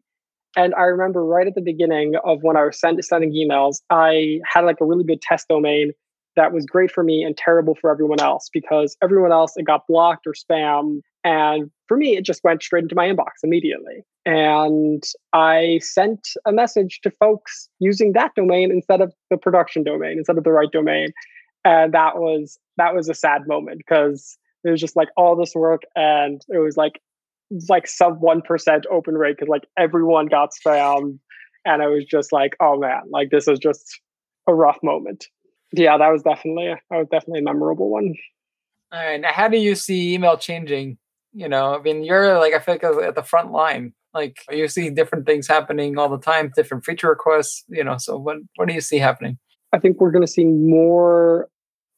And 0.56 0.74
I 0.76 0.84
remember 0.84 1.26
right 1.26 1.48
at 1.48 1.56
the 1.56 1.62
beginning 1.62 2.14
of 2.24 2.40
when 2.42 2.56
I 2.56 2.64
was 2.64 2.80
send, 2.80 3.04
sending 3.04 3.34
emails, 3.34 3.82
I 3.90 4.40
had 4.48 4.62
like 4.62 4.78
a 4.80 4.86
really 4.86 5.04
good 5.04 5.22
test 5.22 5.48
domain 5.50 5.92
that 6.36 6.54
was 6.54 6.66
great 6.66 6.92
for 6.92 7.04
me 7.04 7.24
and 7.24 7.36
terrible 7.38 7.76
for 7.80 7.90
everyone 7.90 8.20
else 8.20 8.50
because 8.52 8.98
everyone 9.02 9.32
else 9.32 9.54
it 9.56 9.66
got 9.66 9.88
blocked 9.88 10.28
or 10.28 10.34
spam 10.34 11.00
and 11.24 11.70
for 11.88 11.98
me 11.98 12.18
it 12.18 12.26
just 12.26 12.44
went 12.44 12.62
straight 12.62 12.84
into 12.84 12.96
my 12.96 13.08
inbox 13.08 13.44
immediately 13.44 14.04
and 14.26 15.04
i 15.34 15.80
sent 15.82 16.20
a 16.46 16.52
message 16.52 17.00
to 17.04 17.12
folks 17.12 17.70
using 17.80 18.14
that 18.14 18.32
domain 18.36 18.72
instead 18.72 19.02
of 19.02 19.14
the 19.30 19.38
production 19.38 19.84
domain 19.84 20.18
instead 20.18 20.38
of 20.38 20.44
the 20.44 20.52
right 20.52 20.72
domain 20.72 21.08
and 21.66 21.94
that 21.94 22.18
was 22.18 22.58
that 22.78 22.96
was 22.96 23.10
a 23.10 23.14
sad 23.14 23.48
moment 23.48 23.80
because 23.80 24.38
it 24.64 24.70
was 24.70 24.80
just 24.80 24.96
like 24.96 25.10
all 25.18 25.36
this 25.36 25.54
work 25.54 25.82
and 25.96 26.42
it 26.48 26.60
was 26.60 26.78
like 26.78 27.02
like 27.70 27.88
sub 27.88 28.20
1% 28.22 28.84
open 28.90 29.16
rate 29.16 29.36
because 29.38 29.50
like 29.50 29.68
everyone 29.78 30.26
got 30.26 30.50
spammed 30.52 31.20
and 31.66 31.84
i 31.84 31.88
was 31.88 32.06
just 32.06 32.32
like 32.32 32.56
oh 32.60 32.78
man 32.78 33.02
like 33.10 33.30
this 33.30 33.48
is 33.48 33.60
just 33.60 34.00
a 34.48 34.54
rough 34.54 34.80
moment 34.82 35.28
yeah, 35.80 35.98
that 35.98 36.10
was 36.10 36.24
definitely 36.24 36.74
that 36.90 36.98
was 36.98 37.08
definitely 37.10 37.40
a 37.40 37.44
memorable 37.44 37.90
one. 37.90 38.16
All 38.92 39.06
right, 39.06 39.20
now 39.20 39.32
how 39.32 39.48
do 39.48 39.58
you 39.58 39.76
see 39.76 40.14
email 40.14 40.38
changing? 40.38 40.98
You 41.34 41.50
know, 41.50 41.76
I 41.76 41.82
mean, 41.82 42.04
you're 42.04 42.38
like 42.40 42.54
I 42.54 42.60
feel 42.60 42.76
like 42.76 42.84
at 42.84 43.16
the 43.16 43.24
front 43.24 43.52
line. 43.52 43.94
Like 44.14 44.38
you 44.50 44.70
see 44.70 44.90
different 44.90 45.26
things 45.26 45.48
happening 45.48 45.98
all 45.98 46.08
the 46.08 46.20
time, 46.20 46.52
different 46.56 46.86
feature 46.86 47.10
requests. 47.10 47.64
You 47.68 47.84
know, 47.84 47.98
so 47.98 48.18
what 48.18 48.38
what 48.56 48.68
do 48.68 48.74
you 48.74 48.82
see 48.82 48.98
happening? 48.98 49.38
I 49.74 49.80
think 49.80 50.00
we're 50.00 50.12
going 50.12 50.26
to 50.26 50.32
see 50.32 50.46
more 50.46 51.50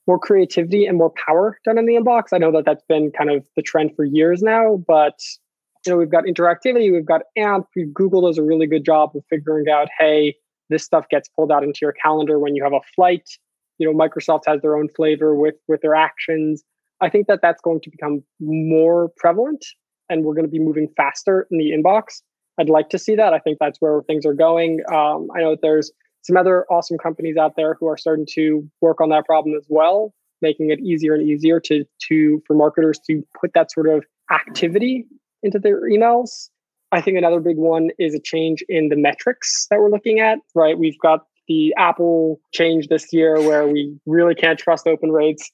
more 0.08 0.20
creativity 0.20 0.86
and 0.86 0.98
more 0.98 1.14
power 1.26 1.60
done 1.66 1.78
in 1.78 1.86
the 1.86 1.96
inbox. 1.96 2.26
I 2.34 2.38
know 2.38 2.52
that 2.54 2.66
that's 2.66 2.84
been 2.88 3.12
kind 3.12 3.30
of 3.30 3.46
the 3.56 3.62
trend 3.62 3.92
for 3.96 4.06
years 4.06 4.42
now, 4.42 4.82
but 4.88 5.20
you 5.86 5.92
know, 5.92 5.98
we've 5.98 6.12
got 6.12 6.24
interactivity, 6.24 6.92
we've 6.92 7.06
got 7.06 7.22
AMP. 7.38 7.68
Google 7.94 8.28
does 8.28 8.38
a 8.38 8.44
really 8.44 8.68
good 8.68 8.84
job 8.84 9.12
of 9.16 9.24
figuring 9.30 9.70
out, 9.70 9.88
hey, 10.00 10.36
this 10.70 10.84
stuff 10.84 11.06
gets 11.10 11.30
pulled 11.30 11.52
out 11.52 11.64
into 11.64 11.80
your 11.82 11.94
calendar 11.94 12.40
when 12.40 12.56
you 12.56 12.64
have 12.64 12.74
a 12.74 12.82
flight 12.96 13.28
you 13.78 13.88
know 13.88 13.98
microsoft 13.98 14.42
has 14.46 14.62
their 14.62 14.76
own 14.76 14.88
flavor 14.96 15.36
with 15.36 15.56
with 15.68 15.82
their 15.82 15.96
actions 15.96 16.64
i 17.02 17.10
think 17.10 17.28
that 17.28 17.40
that's 17.42 17.62
going 17.62 17.80
to 17.82 17.90
become 17.90 18.24
more 18.40 19.10
prevalent 19.18 19.66
and 20.10 20.24
we're 20.24 20.34
going 20.34 20.46
to 20.46 20.52
be 20.52 20.60
moving 20.60 20.88
faster 20.96 21.48
in 21.52 21.58
the 21.58 21.72
inbox 21.72 22.22
i'd 22.60 22.70
like 22.70 22.90
to 22.90 22.98
see 22.98 23.16
that 23.16 23.34
i 23.34 23.40
think 23.40 23.58
that's 23.60 23.80
where 23.80 24.02
things 24.04 24.26
are 24.26 24.34
going 24.34 24.80
um, 24.92 25.28
i 25.36 25.40
know 25.40 25.52
that 25.52 25.62
there's 25.62 25.92
some 26.28 26.38
other 26.38 26.66
awesome 26.70 26.98
companies 26.98 27.38
out 27.38 27.56
there 27.56 27.76
who 27.80 27.88
are 27.88 27.98
starting 27.98 28.28
to 28.34 28.68
work 28.82 29.02
on 29.02 29.10
that 29.10 29.26
problem 29.26 29.56
as 29.56 29.66
well 29.70 30.14
making 30.42 30.70
it 30.70 30.80
easier 30.80 31.16
and 31.16 31.28
easier 31.28 31.60
to 31.60 31.84
to 32.00 32.42
for 32.46 32.56
marketers 32.56 33.00
to 33.08 33.24
put 33.40 33.54
that 33.54 33.72
sort 33.72 33.88
of 33.88 34.06
activity 34.32 35.06
into 35.42 35.58
their 35.58 35.82
emails 35.90 36.50
I 36.92 37.02
think 37.02 37.18
another 37.18 37.40
big 37.40 37.58
one 37.58 37.90
is 38.00 38.16
a 38.16 38.20
change 38.20 38.64
in 38.70 38.90
the 38.90 38.96
metrics 38.96 39.68
that 39.70 39.80
we're 39.80 39.90
looking 39.90 40.20
at, 40.20 40.40
right? 40.56 40.78
We've 40.78 40.98
got 41.00 41.26
the 41.48 41.74
Apple 41.78 42.40
change 42.54 42.88
this 42.88 43.12
year 43.12 43.42
where 43.42 43.68
we 43.68 43.98
really 44.06 44.36
can't 44.36 44.58
trust 44.58 44.88
open 44.88 45.12
rates. 45.12 45.52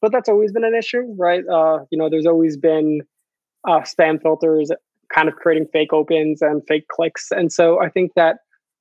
But 0.00 0.12
that's 0.12 0.28
always 0.28 0.52
been 0.52 0.64
an 0.64 0.74
issue, 0.74 1.14
right? 1.18 1.42
Uh, 1.50 1.78
you 1.90 1.98
know, 1.98 2.08
there's 2.08 2.26
always 2.26 2.56
been 2.56 3.00
uh, 3.66 3.80
spam 3.80 4.20
filters 4.22 4.70
kind 5.12 5.28
of 5.28 5.36
creating 5.36 5.66
fake 5.72 5.92
opens 5.92 6.42
and 6.42 6.62
fake 6.68 6.86
clicks. 6.88 7.28
And 7.30 7.52
so 7.52 7.80
I 7.80 7.88
think 7.88 8.12
that 8.14 8.38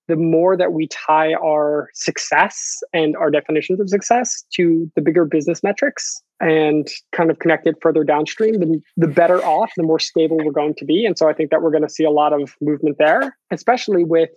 the 0.08 0.16
more 0.16 0.56
that 0.56 0.72
we 0.72 0.88
tie 0.88 1.34
our 1.34 1.90
success 1.94 2.84
and 2.94 3.16
our 3.18 3.32
definitions 3.32 3.80
of 3.80 3.90
success 3.90 4.46
to 4.54 4.92
the 4.96 5.02
bigger 5.02 5.26
business 5.26 5.64
metrics 5.64 6.22
and 6.40 6.88
kind 7.12 7.32
of 7.32 7.40
connect 7.40 7.66
it 7.66 7.76
further 7.82 8.04
downstream, 8.04 8.60
the, 8.60 8.82
the 8.98 9.08
better 9.08 9.44
off, 9.44 9.72
the 9.78 9.84
more 9.84 10.00
stable 10.00 10.38
we're 10.44 10.52
going 10.52 10.76
to 10.76 10.86
be. 10.86 11.06
And 11.06 11.18
so 11.18 11.30
I 11.30 11.34
think 11.34 11.50
that 11.50 11.62
we're 11.62 11.72
going 11.72 11.84
to 11.84 11.90
see 11.90 12.04
a 12.04 12.12
lot 12.12 12.34
of 12.34 12.54
movement 12.62 12.98
there, 13.00 13.36
especially 13.52 14.04
with 14.04 14.30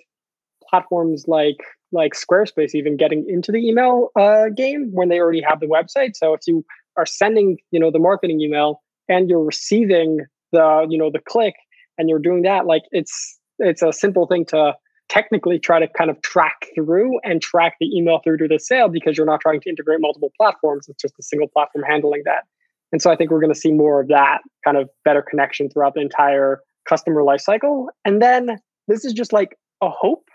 platforms 0.69 1.25
like 1.27 1.57
like 1.91 2.13
Squarespace 2.13 2.75
even 2.75 2.97
getting 2.97 3.25
into 3.29 3.51
the 3.51 3.67
email 3.67 4.11
uh, 4.15 4.51
game 4.55 4.91
when 4.93 5.09
they 5.09 5.19
already 5.19 5.41
have 5.41 5.61
the 5.61 5.67
website. 5.67 6.15
So 6.15 6.35
if 6.35 6.41
you 6.47 6.65
are 6.99 7.07
sending, 7.07 7.57
you 7.71 7.81
know, 7.81 7.91
the 7.91 7.99
marketing 7.99 8.43
email 8.43 8.83
and 9.09 9.31
you're 9.31 9.43
receiving 9.43 10.27
the, 10.53 10.87
you 10.91 10.99
know, 10.99 11.11
the 11.11 11.21
click 11.27 11.55
and 11.97 12.09
you're 12.11 12.19
doing 12.19 12.43
that, 12.43 12.67
like 12.67 12.83
it's 12.91 13.39
it's 13.59 13.83
a 13.83 13.93
simple 13.93 14.27
thing 14.27 14.45
to 14.47 14.75
technically 15.09 15.59
try 15.59 15.81
to 15.81 15.89
kind 15.89 16.11
of 16.11 16.21
track 16.23 16.67
through 16.75 17.19
and 17.25 17.41
track 17.41 17.77
the 17.81 17.87
email 17.87 18.21
through 18.23 18.39
to 18.39 18.49
the 18.49 18.59
sale 18.59 18.89
because 18.89 19.17
you're 19.17 19.27
not 19.27 19.41
trying 19.41 19.61
to 19.61 19.69
integrate 19.69 20.01
multiple 20.01 20.33
platforms. 20.37 20.89
It's 20.89 21.01
just 21.01 21.19
a 21.19 21.23
single 21.23 21.49
platform 21.49 21.85
handling 21.89 22.23
that. 22.25 22.45
And 22.93 23.03
so 23.03 23.11
I 23.11 23.17
think 23.17 23.31
we're 23.31 23.41
going 23.41 23.53
to 23.53 23.59
see 23.59 23.73
more 23.73 24.01
of 24.01 24.09
that 24.09 24.39
kind 24.65 24.77
of 24.77 24.89
better 25.05 25.23
connection 25.23 25.69
throughout 25.69 25.95
the 25.95 26.01
entire 26.01 26.61
customer 26.89 27.23
lifecycle. 27.23 27.87
And 28.05 28.21
then 28.23 28.59
this 28.87 29.05
is 29.05 29.13
just 29.13 29.33
like 29.33 29.57
a 29.83 29.89
hope 29.91 30.29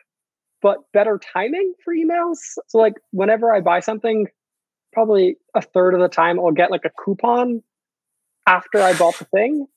but 0.64 0.78
better 0.94 1.20
timing 1.34 1.74
for 1.84 1.94
emails. 1.94 2.38
So 2.70 2.78
like 2.80 2.94
whenever 3.12 3.54
I 3.54 3.60
buy 3.60 3.82
something, 3.82 4.28
probably 4.94 5.36
a 5.54 5.62
third 5.62 5.94
of 5.94 6.00
the 6.00 6.08
time 6.08 6.40
I'll 6.40 6.52
get 6.52 6.72
like 6.72 6.86
a 6.86 7.04
coupon 7.04 7.62
after 8.48 8.82
I 8.82 8.98
bought 8.98 9.20
the 9.20 9.26
thing. 9.26 9.68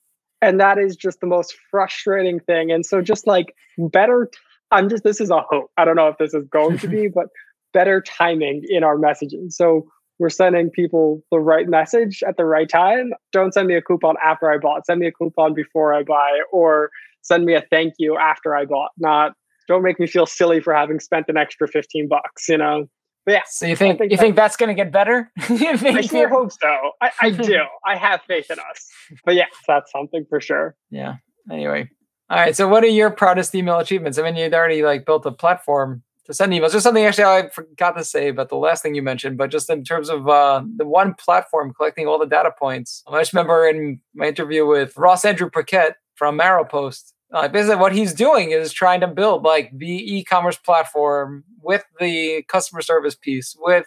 And 0.41 0.61
that 0.61 0.79
is 0.79 0.95
just 0.97 1.21
the 1.21 1.27
most 1.27 1.57
frustrating 1.71 2.39
thing. 2.41 2.71
And 2.71 2.87
so 2.87 3.03
just 3.03 3.27
like 3.27 3.55
better 3.79 4.31
I'm 4.71 4.89
just 4.89 5.05
this 5.05 5.21
is 5.21 5.31
a 5.31 5.41
hope. 5.49 5.71
I 5.77 5.85
don't 5.85 5.97
know 5.97 6.09
if 6.09 6.19
this 6.19 6.35
is 6.35 6.45
going 6.51 6.79
to 6.79 6.89
be, 6.89 7.09
but 7.15 7.27
better 7.73 8.01
timing 8.01 8.63
in 8.69 8.83
our 8.83 8.97
messaging. 8.97 9.51
So 9.51 9.87
we're 10.19 10.31
sending 10.31 10.71
people 10.71 11.23
the 11.31 11.39
right 11.39 11.69
message 11.69 12.23
at 12.27 12.37
the 12.37 12.45
right 12.45 12.69
time. 12.69 13.13
Don't 13.33 13.53
send 13.53 13.69
me 13.69 13.75
a 13.75 13.83
coupon 13.83 14.15
after 14.25 14.51
I 14.51 14.57
bought. 14.59 14.87
Send 14.87 15.01
me 15.01 15.07
a 15.07 15.13
coupon 15.13 15.55
before 15.55 15.93
I 15.93 16.03
buy, 16.03 16.41
or 16.53 16.91
send 17.23 17.45
me 17.45 17.55
a 17.55 17.63
thank 17.71 17.95
you 17.99 18.17
after 18.17 18.55
I 18.55 18.65
bought. 18.65 18.91
Not 18.99 19.33
don't 19.69 19.83
make 19.83 19.99
me 19.99 20.07
feel 20.07 20.27
silly 20.27 20.61
for 20.61 20.75
having 20.75 21.01
spent 21.01 21.27
an 21.29 21.37
extra 21.37 21.69
fifteen 21.69 22.09
bucks. 22.09 22.49
You 22.49 22.59
know. 22.59 22.89
But 23.27 23.33
yeah. 23.33 23.43
So 23.49 23.67
you 23.67 23.75
think, 23.75 23.99
think 23.99 24.13
you 24.13 24.17
think 24.17 24.37
that's 24.37 24.57
going 24.57 24.69
to 24.69 24.75
get 24.75 24.93
better? 24.93 25.31
I 25.39 26.01
sure 26.03 26.29
hope 26.29 26.53
so. 26.53 26.93
I, 27.03 27.11
I 27.21 27.31
do. 27.31 27.59
I 27.85 27.97
have 27.97 28.23
faith 28.23 28.53
in 28.53 28.59
us. 28.61 28.89
But 29.25 29.35
yeah, 29.35 29.47
that's 29.67 29.91
something 29.91 30.25
for 30.31 30.41
sure. 30.41 30.77
Yeah. 30.91 31.17
Anyway, 31.51 31.91
all 32.29 32.39
right. 32.39 32.57
So 32.57 32.67
what 32.67 32.83
are 32.83 32.89
your 32.89 33.11
proudest 33.11 33.55
email 33.55 33.79
achievements? 33.79 34.19
I 34.19 34.23
mean, 34.23 34.37
you'd 34.37 34.55
already 34.55 34.83
like 34.83 35.07
built 35.07 35.27
a 35.27 35.33
platform 35.33 36.03
to 36.25 36.35
send 36.35 36.53
emails. 36.53 36.73
There's 36.73 36.83
something 36.83 37.05
actually 37.05 37.25
I 37.25 37.49
forgot 37.51 37.97
to 37.97 38.05
say 38.05 38.29
about 38.29 38.49
the 38.49 38.57
last 38.57 38.83
thing 38.83 38.95
you 38.95 39.03
mentioned, 39.03 39.39
but 39.39 39.51
just 39.51 39.71
in 39.71 39.85
terms 39.85 40.09
of 40.09 40.29
uh, 40.29 40.63
the 40.77 40.87
one 40.87 41.15
platform 41.15 41.73
collecting 41.73 42.09
all 42.09 42.19
the 42.19 42.27
data 42.27 42.51
points. 42.59 43.05
I 43.07 43.21
just 43.21 43.33
remember 43.33 43.69
in 43.69 44.01
my 44.15 44.27
interview 44.27 44.67
with 44.67 44.97
Ross 44.97 45.25
Andrew 45.25 45.49
Paquette 45.49 45.97
from 46.17 46.37
Maropost, 46.37 47.13
uh, 47.33 47.47
basically 47.47 47.77
what 47.77 47.95
he's 47.95 48.13
doing 48.13 48.51
is 48.51 48.73
trying 48.73 49.01
to 49.01 49.07
build 49.07 49.45
like 49.45 49.71
the 49.77 50.17
e-commerce 50.17 50.57
platform 50.57 51.45
with 51.63 51.85
the 52.01 52.43
customer 52.49 52.83
service 52.83 53.15
piece, 53.15 53.57
with 53.61 53.87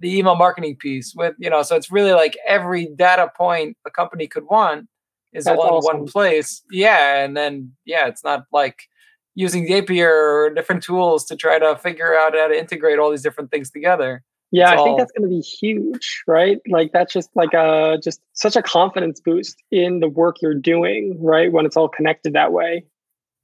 the 0.00 0.18
email 0.18 0.34
marketing 0.34 0.76
piece, 0.76 1.14
with 1.14 1.34
you 1.38 1.50
know, 1.50 1.62
so 1.62 1.76
it's 1.76 1.90
really 1.90 2.12
like 2.12 2.36
every 2.46 2.86
data 2.96 3.30
point 3.36 3.76
a 3.86 3.90
company 3.90 4.26
could 4.26 4.44
want 4.44 4.88
is 5.36 5.44
That's 5.44 5.58
all 5.58 5.68
in 5.68 5.74
awesome. 5.74 5.98
one 5.98 6.06
place. 6.06 6.62
Yeah, 6.70 7.22
and 7.24 7.36
then 7.36 7.72
yeah, 7.84 8.06
it's 8.06 8.24
not 8.24 8.44
like 8.52 8.88
using 9.34 9.66
Zapier 9.68 10.08
or 10.08 10.50
different 10.54 10.82
tools 10.82 11.24
to 11.26 11.36
try 11.36 11.58
to 11.58 11.76
figure 11.76 12.14
out 12.16 12.34
how 12.34 12.48
to 12.48 12.58
integrate 12.58 12.98
all 12.98 13.10
these 13.10 13.22
different 13.22 13.50
things 13.50 13.70
together. 13.70 14.22
Yeah, 14.50 14.64
it's 14.64 14.72
I 14.72 14.76
all... 14.76 14.84
think 14.84 14.98
that's 14.98 15.12
going 15.12 15.28
to 15.28 15.36
be 15.36 15.42
huge, 15.42 16.22
right? 16.26 16.58
Like 16.68 16.92
that's 16.92 17.12
just 17.12 17.30
like 17.34 17.52
a 17.52 17.98
just 18.02 18.20
such 18.32 18.56
a 18.56 18.62
confidence 18.62 19.20
boost 19.20 19.62
in 19.70 20.00
the 20.00 20.08
work 20.08 20.36
you're 20.40 20.54
doing, 20.54 21.16
right? 21.20 21.52
When 21.52 21.66
it's 21.66 21.76
all 21.76 21.88
connected 21.88 22.32
that 22.32 22.52
way. 22.52 22.86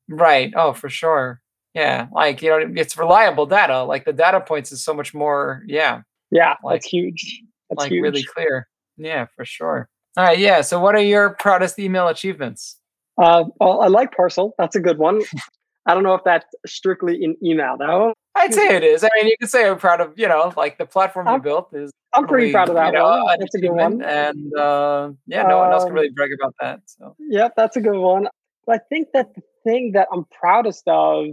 Right. 0.08 0.52
Oh, 0.56 0.72
for 0.72 0.88
sure. 0.88 1.40
Yeah, 1.74 2.08
like 2.12 2.42
you 2.42 2.50
know, 2.50 2.72
it's 2.76 2.96
reliable 2.98 3.46
data. 3.46 3.82
Like 3.82 4.04
the 4.04 4.12
data 4.12 4.40
points 4.40 4.72
is 4.72 4.84
so 4.84 4.92
much 4.94 5.14
more. 5.14 5.62
Yeah. 5.66 6.02
Yeah, 6.30 6.56
like, 6.64 6.76
that's 6.76 6.86
huge. 6.86 7.42
That's 7.68 7.80
like 7.80 7.92
huge. 7.92 8.02
really 8.02 8.22
clear. 8.22 8.66
Yeah, 8.96 9.26
for 9.36 9.44
sure. 9.44 9.88
All 10.16 10.24
right. 10.24 10.38
Yeah. 10.38 10.60
So, 10.60 10.80
what 10.80 10.94
are 10.94 11.02
your 11.02 11.30
proudest 11.30 11.78
email 11.78 12.08
achievements? 12.08 12.76
Uh, 13.20 13.44
well, 13.60 13.80
I 13.80 13.88
like 13.88 14.14
Parcel. 14.14 14.54
That's 14.58 14.76
a 14.76 14.80
good 14.80 14.98
one. 14.98 15.22
I 15.86 15.94
don't 15.94 16.04
know 16.04 16.14
if 16.14 16.22
that's 16.24 16.46
strictly 16.66 17.22
in 17.22 17.36
email 17.42 17.76
though. 17.76 18.14
I'd 18.34 18.54
say 18.54 18.76
it 18.76 18.84
is. 18.84 19.04
I 19.04 19.08
mean, 19.16 19.26
you 19.26 19.36
could 19.38 19.50
say 19.50 19.68
I'm 19.68 19.78
proud 19.78 20.00
of, 20.00 20.18
you 20.18 20.28
know, 20.28 20.52
like 20.56 20.78
the 20.78 20.86
platform 20.86 21.28
I'm, 21.28 21.34
you 21.34 21.42
built 21.42 21.74
is. 21.74 21.90
I'm 22.14 22.26
pretty 22.26 22.52
proud 22.52 22.68
of 22.68 22.76
that 22.76 22.92
you 22.92 22.98
know, 22.98 23.04
one. 23.04 23.36
That's 23.38 23.54
a 23.54 23.60
good 23.60 23.72
one. 23.72 24.02
And 24.02 24.56
uh, 24.56 25.10
yeah, 25.26 25.42
no 25.42 25.56
um, 25.56 25.60
one 25.60 25.72
else 25.72 25.84
can 25.84 25.92
really 25.92 26.08
um, 26.08 26.14
brag 26.14 26.30
about 26.38 26.54
that. 26.60 26.80
So. 26.86 27.16
Yeah, 27.18 27.48
that's 27.56 27.76
a 27.76 27.80
good 27.80 27.98
one. 27.98 28.28
But 28.66 28.76
I 28.76 28.78
think 28.88 29.08
that 29.12 29.34
the 29.34 29.42
thing 29.64 29.92
that 29.92 30.08
I'm 30.12 30.24
proudest 30.26 30.84
of 30.86 31.26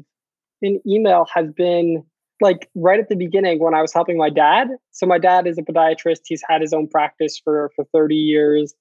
in 0.61 0.81
email 0.87 1.27
has 1.33 1.51
been 1.51 2.03
like 2.41 2.69
right 2.75 2.99
at 2.99 3.09
the 3.09 3.15
beginning 3.15 3.59
when 3.59 3.73
I 3.73 3.81
was 3.81 3.93
helping 3.93 4.17
my 4.17 4.29
dad. 4.29 4.69
So 4.91 5.05
my 5.05 5.17
dad 5.17 5.47
is 5.47 5.57
a 5.57 5.61
podiatrist. 5.61 6.21
He's 6.25 6.43
had 6.47 6.61
his 6.61 6.73
own 6.73 6.87
practice 6.87 7.39
for 7.43 7.71
for 7.75 7.85
30 7.93 8.15
years, 8.15 8.73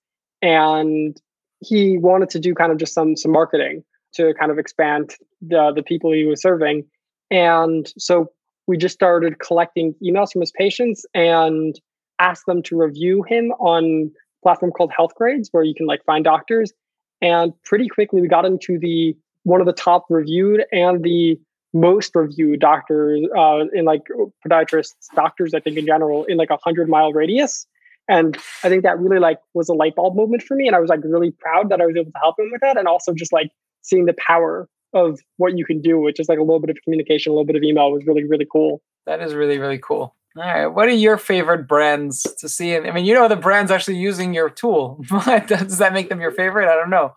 and 0.42 1.20
he 1.60 1.98
wanted 1.98 2.30
to 2.30 2.38
do 2.38 2.54
kind 2.54 2.72
of 2.72 2.78
just 2.78 2.94
some 2.94 3.16
some 3.16 3.32
marketing 3.32 3.84
to 4.14 4.34
kind 4.34 4.50
of 4.50 4.58
expand 4.58 5.14
the, 5.42 5.72
the 5.74 5.82
people 5.82 6.12
he 6.12 6.24
was 6.24 6.40
serving. 6.40 6.84
And 7.30 7.90
so 7.98 8.32
we 8.66 8.76
just 8.76 8.94
started 8.94 9.38
collecting 9.38 9.94
emails 10.02 10.32
from 10.32 10.40
his 10.40 10.52
patients 10.52 11.04
and 11.14 11.78
asked 12.18 12.46
them 12.46 12.62
to 12.64 12.76
review 12.76 13.22
him 13.22 13.52
on 13.58 14.10
a 14.10 14.42
platform 14.42 14.72
called 14.72 14.92
Healthgrades, 14.98 15.48
where 15.52 15.62
you 15.62 15.74
can 15.74 15.86
like 15.86 16.04
find 16.04 16.24
doctors. 16.24 16.72
And 17.20 17.52
pretty 17.64 17.88
quickly 17.88 18.20
we 18.20 18.28
got 18.28 18.44
into 18.44 18.78
the 18.78 19.16
one 19.44 19.60
of 19.60 19.66
the 19.66 19.72
top 19.72 20.04
reviewed 20.10 20.64
and 20.72 21.02
the 21.02 21.38
most 21.74 22.14
reviewed 22.14 22.60
doctors 22.60 23.20
uh, 23.36 23.64
in 23.72 23.84
like 23.84 24.02
podiatrists, 24.46 24.94
doctors, 25.14 25.54
I 25.54 25.60
think 25.60 25.76
in 25.76 25.86
general, 25.86 26.24
in 26.24 26.36
like 26.36 26.50
a 26.50 26.58
hundred 26.62 26.88
mile 26.88 27.12
radius. 27.12 27.66
And 28.08 28.36
I 28.64 28.70
think 28.70 28.84
that 28.84 28.98
really 28.98 29.20
like 29.20 29.38
was 29.52 29.68
a 29.68 29.74
light 29.74 29.94
bulb 29.94 30.16
moment 30.16 30.42
for 30.42 30.56
me. 30.56 30.66
And 30.66 30.74
I 30.74 30.80
was 30.80 30.88
like 30.88 31.00
really 31.04 31.30
proud 31.30 31.68
that 31.68 31.80
I 31.80 31.86
was 31.86 31.94
able 31.96 32.10
to 32.10 32.18
help 32.18 32.38
him 32.38 32.48
with 32.50 32.62
that. 32.62 32.78
And 32.78 32.88
also 32.88 33.12
just 33.12 33.32
like 33.32 33.50
seeing 33.82 34.06
the 34.06 34.14
power 34.14 34.68
of 34.94 35.20
what 35.36 35.56
you 35.58 35.66
can 35.66 35.82
do 35.82 36.00
with 36.00 36.16
just 36.16 36.28
like 36.28 36.38
a 36.38 36.42
little 36.42 36.60
bit 36.60 36.70
of 36.70 36.78
communication, 36.82 37.30
a 37.30 37.34
little 37.34 37.44
bit 37.44 37.56
of 37.56 37.62
email 37.62 37.92
was 37.92 38.06
really, 38.06 38.24
really 38.24 38.46
cool. 38.50 38.80
That 39.06 39.20
is 39.20 39.34
really, 39.34 39.58
really 39.58 39.78
cool. 39.78 40.14
All 40.36 40.42
right. 40.42 40.66
What 40.66 40.86
are 40.86 40.92
your 40.92 41.18
favorite 41.18 41.66
brands 41.66 42.22
to 42.38 42.48
see? 42.48 42.76
I 42.76 42.90
mean, 42.92 43.04
you 43.04 43.12
know, 43.12 43.28
the 43.28 43.36
brand's 43.36 43.70
actually 43.70 43.96
using 43.96 44.32
your 44.32 44.48
tool. 44.48 45.02
Does 45.46 45.78
that 45.78 45.92
make 45.92 46.08
them 46.08 46.20
your 46.20 46.30
favorite? 46.30 46.70
I 46.70 46.76
don't 46.76 46.90
know. 46.90 47.14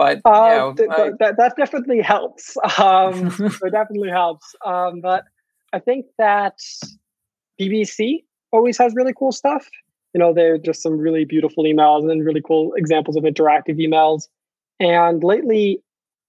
But 0.00 0.22
uh, 0.24 0.48
you 0.50 0.56
know, 0.56 0.72
th- 0.72 0.88
I... 0.90 1.10
that, 1.18 1.36
that 1.36 1.56
definitely 1.56 2.00
helps. 2.00 2.56
Um, 2.78 3.26
it 3.38 3.72
definitely 3.72 4.08
helps. 4.08 4.54
Um, 4.64 5.02
but 5.02 5.24
I 5.74 5.78
think 5.78 6.06
that 6.16 6.58
BBC 7.60 8.24
always 8.50 8.78
has 8.78 8.94
really 8.94 9.12
cool 9.12 9.32
stuff. 9.32 9.68
You 10.14 10.18
know, 10.18 10.32
they're 10.32 10.56
just 10.56 10.82
some 10.82 10.96
really 10.96 11.26
beautiful 11.26 11.64
emails 11.64 12.10
and 12.10 12.24
really 12.24 12.40
cool 12.40 12.72
examples 12.74 13.16
of 13.16 13.24
interactive 13.24 13.78
emails. 13.78 14.28
And 14.78 15.22
lately, 15.22 15.82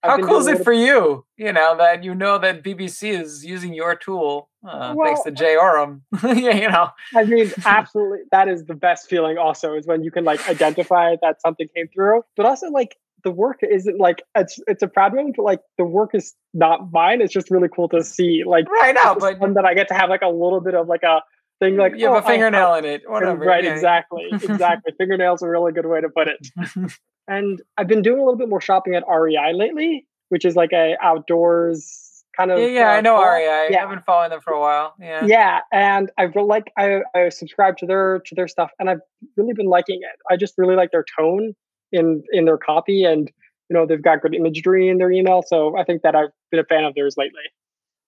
how 0.03 0.17
cool 0.17 0.39
is 0.39 0.47
it 0.47 0.63
for 0.65 0.73
you? 0.73 1.25
You 1.37 1.53
know 1.53 1.77
that 1.77 2.03
you 2.03 2.13
know 2.13 2.37
that 2.39 2.63
BBC 2.63 3.17
is 3.17 3.45
using 3.45 3.73
your 3.73 3.95
tool 3.95 4.49
uh, 4.63 4.93
well, 4.95 5.07
thanks 5.07 5.23
to 5.23 5.31
Jay 5.31 5.55
Oram. 5.55 6.03
yeah, 6.23 6.33
you 6.33 6.69
know. 6.69 6.89
I 7.15 7.23
mean, 7.23 7.51
absolutely, 7.65 8.19
that 8.31 8.47
is 8.47 8.65
the 8.65 8.75
best 8.75 9.09
feeling. 9.09 9.37
Also, 9.37 9.73
is 9.73 9.87
when 9.87 10.03
you 10.03 10.11
can 10.11 10.23
like 10.23 10.47
identify 10.47 11.15
that 11.21 11.41
something 11.41 11.67
came 11.75 11.87
through, 11.87 12.23
but 12.35 12.45
also 12.45 12.69
like 12.69 12.97
the 13.23 13.31
work 13.31 13.59
isn't 13.61 13.99
like 13.99 14.23
it's 14.35 14.59
it's 14.67 14.83
a 14.83 14.87
proud 14.87 15.13
moment, 15.13 15.35
but 15.37 15.43
like 15.43 15.61
the 15.77 15.85
work 15.85 16.11
is 16.13 16.33
not 16.53 16.91
mine. 16.91 17.21
It's 17.21 17.33
just 17.33 17.51
really 17.51 17.69
cool 17.73 17.89
to 17.89 18.03
see. 18.03 18.43
Like 18.45 18.69
right 18.69 18.95
now, 18.95 19.15
but 19.15 19.39
one 19.39 19.53
that 19.55 19.65
I 19.65 19.73
get 19.73 19.87
to 19.89 19.93
have 19.93 20.09
like 20.09 20.21
a 20.21 20.29
little 20.29 20.61
bit 20.61 20.75
of 20.75 20.87
like 20.87 21.03
a 21.03 21.21
thing 21.59 21.77
like 21.77 21.93
you 21.95 22.05
have 22.05 22.15
oh, 22.15 22.17
a 22.17 22.21
fingernail 22.21 22.75
in 22.75 22.85
it. 22.85 23.03
Whatever. 23.05 23.45
Right, 23.45 23.63
yeah. 23.63 23.73
exactly, 23.73 24.27
exactly. 24.31 24.93
Fingernails 24.97 25.41
a 25.41 25.47
really 25.47 25.71
good 25.71 25.85
way 25.85 26.01
to 26.01 26.09
put 26.09 26.27
it. 26.27 26.91
And 27.27 27.61
I've 27.77 27.87
been 27.87 28.01
doing 28.01 28.19
a 28.19 28.23
little 28.23 28.37
bit 28.37 28.49
more 28.49 28.59
shopping 28.59 28.95
at 28.95 29.03
REI 29.07 29.53
lately, 29.53 30.05
which 30.29 30.43
is 30.43 30.55
like 30.55 30.73
a 30.73 30.97
outdoors 31.01 32.23
kind 32.35 32.51
of. 32.51 32.59
Yeah, 32.59 32.67
yeah, 32.67 32.91
uh, 32.91 32.95
I 32.95 33.01
know 33.01 33.23
REI. 33.23 33.69
Yeah. 33.71 33.83
I've 33.83 33.89
been 33.89 34.01
following 34.01 34.31
them 34.31 34.41
for 34.41 34.51
a 34.51 34.59
while. 34.59 34.95
Yeah. 34.99 35.25
Yeah, 35.25 35.59
and 35.71 36.11
I 36.17 36.29
feel 36.29 36.47
like 36.47 36.71
I, 36.77 37.01
I 37.15 37.29
subscribe 37.29 37.77
to 37.77 37.85
their 37.85 38.21
to 38.25 38.35
their 38.35 38.47
stuff, 38.47 38.71
and 38.79 38.89
I've 38.89 39.01
really 39.37 39.53
been 39.53 39.67
liking 39.67 39.99
it. 40.01 40.19
I 40.29 40.35
just 40.35 40.55
really 40.57 40.75
like 40.75 40.91
their 40.91 41.05
tone 41.17 41.53
in 41.91 42.23
in 42.31 42.45
their 42.45 42.57
copy, 42.57 43.03
and 43.03 43.31
you 43.69 43.73
know 43.75 43.85
they've 43.85 44.01
got 44.01 44.21
good 44.21 44.35
imagery 44.35 44.89
in 44.89 44.97
their 44.97 45.11
email. 45.11 45.43
So 45.45 45.77
I 45.77 45.83
think 45.83 46.01
that 46.03 46.15
I've 46.15 46.29
been 46.49 46.59
a 46.59 46.65
fan 46.65 46.83
of 46.83 46.95
theirs 46.95 47.15
lately. 47.17 47.43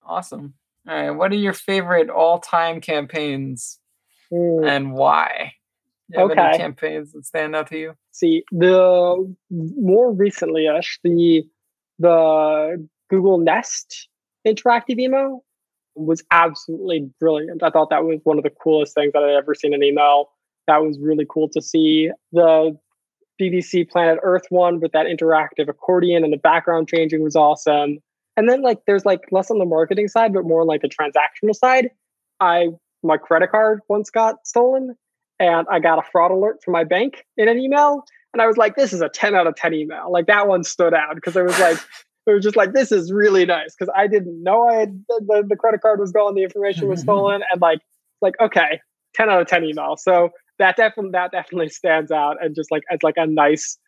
Awesome. 0.04 0.54
All 0.88 0.94
right, 0.94 1.10
what 1.10 1.32
are 1.32 1.36
your 1.36 1.54
favorite 1.54 2.10
all 2.10 2.38
time 2.38 2.80
campaigns, 2.80 3.78
mm. 4.32 4.66
and 4.66 4.92
why? 4.92 5.54
okay. 6.14 6.58
campaigns 6.58 7.12
that 7.12 7.24
stand 7.24 7.56
out 7.56 7.68
to 7.68 7.78
you? 7.78 7.94
See, 8.12 8.44
the 8.50 9.34
more 9.50 10.12
recently-ish, 10.12 11.00
the 11.02 11.44
the 11.98 12.86
Google 13.08 13.38
Nest 13.38 14.08
interactive 14.46 14.98
email 14.98 15.44
was 15.94 16.24
absolutely 16.30 17.08
brilliant. 17.20 17.62
I 17.62 17.70
thought 17.70 17.90
that 17.90 18.04
was 18.04 18.20
one 18.24 18.38
of 18.38 18.44
the 18.44 18.50
coolest 18.50 18.94
things 18.94 19.12
that 19.12 19.22
I'd 19.22 19.36
ever 19.36 19.54
seen 19.54 19.74
in 19.74 19.82
email. 19.82 20.30
That 20.66 20.82
was 20.82 20.98
really 20.98 21.26
cool 21.28 21.48
to 21.50 21.62
see. 21.62 22.10
The 22.32 22.76
BBC 23.40 23.88
Planet 23.88 24.18
Earth 24.22 24.44
one 24.50 24.80
with 24.80 24.92
that 24.92 25.06
interactive 25.06 25.68
accordion 25.68 26.24
and 26.24 26.32
the 26.32 26.38
background 26.38 26.88
changing 26.88 27.22
was 27.22 27.36
awesome. 27.36 27.98
And 28.36 28.48
then 28.48 28.62
like 28.62 28.80
there's 28.86 29.04
like 29.04 29.20
less 29.30 29.50
on 29.50 29.58
the 29.58 29.64
marketing 29.64 30.08
side, 30.08 30.32
but 30.32 30.44
more 30.44 30.62
on 30.62 30.66
like 30.66 30.82
the 30.82 30.88
transactional 30.88 31.54
side. 31.54 31.90
I 32.40 32.68
my 33.02 33.16
credit 33.16 33.50
card 33.50 33.80
once 33.88 34.10
got 34.10 34.46
stolen 34.46 34.96
and 35.38 35.66
I 35.70 35.78
got 35.78 35.98
a 35.98 36.02
fraud 36.10 36.30
alert 36.30 36.62
from 36.64 36.72
my 36.72 36.84
bank 36.84 37.24
in 37.36 37.48
an 37.48 37.58
email. 37.58 38.04
And 38.32 38.42
I 38.42 38.46
was 38.46 38.56
like, 38.56 38.76
this 38.76 38.92
is 38.92 39.00
a 39.00 39.08
10 39.08 39.34
out 39.34 39.46
of 39.46 39.54
10 39.56 39.74
email. 39.74 40.10
Like 40.10 40.26
that 40.26 40.48
one 40.48 40.64
stood 40.64 40.94
out 40.94 41.14
because 41.14 41.36
it 41.36 41.44
was 41.44 41.58
like, 41.58 41.78
it 42.26 42.32
was 42.32 42.42
just 42.42 42.56
like, 42.56 42.72
this 42.72 42.90
is 42.90 43.12
really 43.12 43.44
nice 43.44 43.74
because 43.78 43.92
I 43.94 44.06
didn't 44.06 44.42
know 44.42 44.68
I 44.68 44.74
had 44.74 45.04
the, 45.08 45.44
the 45.48 45.56
credit 45.56 45.82
card 45.82 46.00
was 46.00 46.10
gone, 46.10 46.34
the 46.34 46.42
information 46.42 46.88
was 46.88 47.00
mm-hmm. 47.00 47.06
stolen, 47.06 47.42
and 47.52 47.60
like, 47.60 47.80
like 48.20 48.34
okay, 48.40 48.80
10 49.14 49.30
out 49.30 49.40
of 49.40 49.46
10 49.46 49.64
email. 49.64 49.96
So 49.96 50.30
that 50.58 50.76
definitely 50.76 51.12
that 51.12 51.32
definitely 51.32 51.68
stands 51.68 52.10
out 52.10 52.36
and 52.42 52.54
just 52.54 52.70
like 52.70 52.82
as 52.90 53.02
like 53.02 53.16
a 53.16 53.26
nice, 53.26 53.78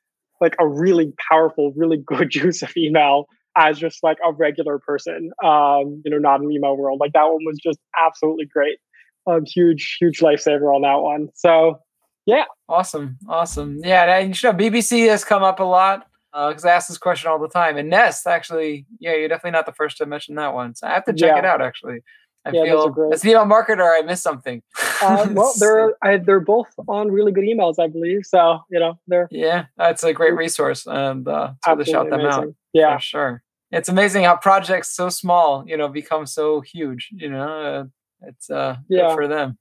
like 0.40 0.54
a 0.58 0.66
really 0.66 1.12
powerful, 1.30 1.72
really 1.76 1.98
good 2.04 2.34
use 2.34 2.62
of 2.62 2.76
email 2.76 3.26
as 3.56 3.78
just 3.78 4.02
like 4.02 4.18
a 4.26 4.32
regular 4.32 4.78
person, 4.78 5.30
um, 5.42 6.02
you 6.04 6.10
know, 6.10 6.18
not 6.18 6.40
an 6.40 6.52
email 6.52 6.76
world. 6.76 7.00
Like 7.00 7.14
that 7.14 7.24
one 7.24 7.44
was 7.46 7.58
just 7.62 7.78
absolutely 7.98 8.44
great 8.44 8.78
a 9.26 9.40
huge, 9.44 9.96
huge 10.00 10.20
lifesaver 10.20 10.74
on 10.74 10.82
that 10.82 11.02
one. 11.02 11.28
So, 11.34 11.80
yeah. 12.26 12.44
Awesome. 12.68 13.18
Awesome. 13.28 13.78
Yeah. 13.82 14.06
That, 14.06 14.20
you 14.20 14.28
know, 14.28 14.56
BBC 14.56 15.08
has 15.08 15.24
come 15.24 15.42
up 15.42 15.60
a 15.60 15.64
lot 15.64 16.06
because 16.32 16.64
uh, 16.64 16.68
I 16.68 16.72
ask 16.72 16.88
this 16.88 16.98
question 16.98 17.30
all 17.30 17.38
the 17.38 17.48
time. 17.48 17.76
And 17.76 17.90
Nest, 17.90 18.26
actually, 18.26 18.86
yeah, 19.00 19.14
you're 19.14 19.28
definitely 19.28 19.52
not 19.52 19.66
the 19.66 19.72
first 19.72 19.98
to 19.98 20.06
mention 20.06 20.34
that 20.36 20.54
one. 20.54 20.74
So 20.74 20.86
I 20.86 20.94
have 20.94 21.04
to 21.06 21.12
check 21.12 21.32
yeah. 21.32 21.38
it 21.38 21.44
out, 21.44 21.62
actually. 21.62 22.00
I 22.46 22.50
Yeah, 22.52 22.64
feel 22.64 22.88
great. 22.90 23.12
as 23.12 23.24
an 23.24 23.30
email 23.30 23.44
marketer, 23.44 23.88
I 23.98 24.02
missed 24.02 24.22
something. 24.22 24.62
Uh, 25.02 25.26
well, 25.32 25.52
they're 25.58 25.94
I, 26.02 26.16
they're 26.18 26.40
both 26.40 26.68
on 26.88 27.10
really 27.10 27.32
good 27.32 27.44
emails, 27.44 27.78
I 27.78 27.88
believe. 27.88 28.24
So 28.24 28.60
you 28.70 28.78
know 28.78 28.98
they're 29.08 29.28
yeah, 29.30 29.66
that's 29.76 30.02
a 30.04 30.12
great 30.12 30.34
resource, 30.36 30.86
and 30.86 31.26
uh, 31.26 31.52
a 31.66 31.84
shout 31.84 32.08
them 32.10 32.20
out. 32.20 32.46
Yeah, 32.72 32.96
for 32.96 33.02
sure. 33.02 33.42
It's 33.72 33.88
amazing 33.88 34.22
how 34.24 34.36
projects 34.36 34.94
so 34.94 35.08
small, 35.08 35.64
you 35.66 35.76
know, 35.76 35.88
become 35.88 36.24
so 36.26 36.60
huge. 36.60 37.08
You 37.12 37.30
know, 37.30 37.48
uh, 37.48 37.84
it's 38.28 38.48
uh, 38.48 38.76
Yeah. 38.88 39.08
good 39.08 39.14
for 39.14 39.26
them. 39.28 39.58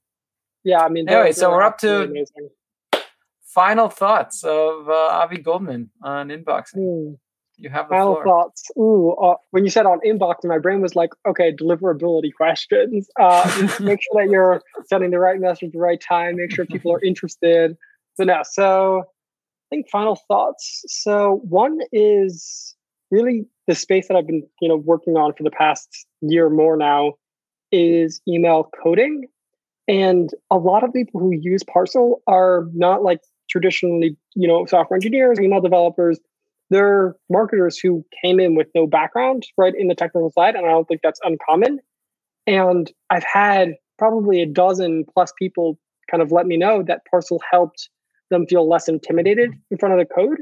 yeah. 0.62 0.80
I 0.84 0.88
mean, 0.88 1.08
Anyway, 1.08 1.32
so 1.32 1.50
we're 1.50 1.62
up 1.62 1.78
to- 1.78 2.04
amazing. 2.04 2.50
Final 3.42 3.88
thoughts 3.88 4.44
of 4.44 4.88
uh, 4.88 4.92
Avi 4.92 5.38
Goldman 5.38 5.90
on 6.02 6.28
inboxing. 6.28 6.74
Hmm. 6.76 7.14
You 7.58 7.70
have 7.70 7.88
the 7.88 7.94
Final 7.94 8.14
floor. 8.14 8.24
thoughts. 8.24 8.70
Ooh, 8.78 9.12
uh, 9.12 9.36
when 9.50 9.64
you 9.64 9.70
said 9.70 9.86
on 9.86 9.98
inbox, 10.06 10.44
my 10.44 10.58
brain 10.58 10.82
was 10.82 10.94
like, 10.94 11.10
okay, 11.26 11.52
deliverability 11.52 12.32
questions. 12.36 13.08
Uh, 13.18 13.44
make 13.80 14.00
sure 14.02 14.22
that 14.22 14.28
you're 14.30 14.60
sending 14.86 15.10
the 15.10 15.18
right 15.18 15.40
message 15.40 15.68
at 15.68 15.72
the 15.72 15.78
right 15.78 16.00
time. 16.00 16.36
Make 16.36 16.52
sure 16.52 16.66
people 16.66 16.92
are 16.92 17.02
interested. 17.02 17.76
So 18.14 18.24
now, 18.24 18.42
so 18.42 19.00
I 19.00 19.66
think 19.70 19.88
final 19.88 20.16
thoughts. 20.28 20.84
So 20.86 21.40
one 21.48 21.78
is 21.92 22.74
really 23.10 23.46
the 23.66 23.74
space 23.74 24.08
that 24.08 24.16
I've 24.16 24.26
been, 24.26 24.46
you 24.60 24.68
know, 24.68 24.76
working 24.76 25.16
on 25.16 25.32
for 25.32 25.42
the 25.42 25.50
past 25.50 26.06
year 26.20 26.46
or 26.46 26.50
more 26.50 26.76
now 26.76 27.14
is 27.72 28.20
email 28.28 28.70
coding. 28.82 29.26
And 29.88 30.30
a 30.50 30.56
lot 30.56 30.84
of 30.84 30.92
people 30.92 31.20
who 31.20 31.32
use 31.32 31.62
Parcel 31.62 32.22
are 32.26 32.66
not 32.74 33.02
like 33.02 33.20
traditionally, 33.48 34.16
you 34.34 34.46
know, 34.46 34.66
software 34.66 34.96
engineers, 34.96 35.40
email 35.40 35.60
developers 35.60 36.18
they're 36.70 37.14
marketers 37.30 37.78
who 37.78 38.04
came 38.22 38.40
in 38.40 38.54
with 38.54 38.66
no 38.74 38.86
background 38.86 39.44
right 39.56 39.74
in 39.76 39.88
the 39.88 39.94
technical 39.94 40.30
side 40.30 40.54
and 40.54 40.66
i 40.66 40.70
don't 40.70 40.86
think 40.88 41.00
that's 41.02 41.20
uncommon. 41.22 41.80
And 42.46 42.90
i've 43.10 43.24
had 43.24 43.74
probably 43.98 44.42
a 44.42 44.46
dozen 44.46 45.04
plus 45.12 45.32
people 45.38 45.78
kind 46.10 46.22
of 46.22 46.30
let 46.30 46.46
me 46.46 46.56
know 46.56 46.82
that 46.82 47.02
parcel 47.10 47.40
helped 47.50 47.88
them 48.30 48.46
feel 48.46 48.68
less 48.68 48.88
intimidated 48.88 49.50
mm-hmm. 49.50 49.60
in 49.70 49.78
front 49.78 49.98
of 49.98 50.06
the 50.06 50.14
code. 50.14 50.38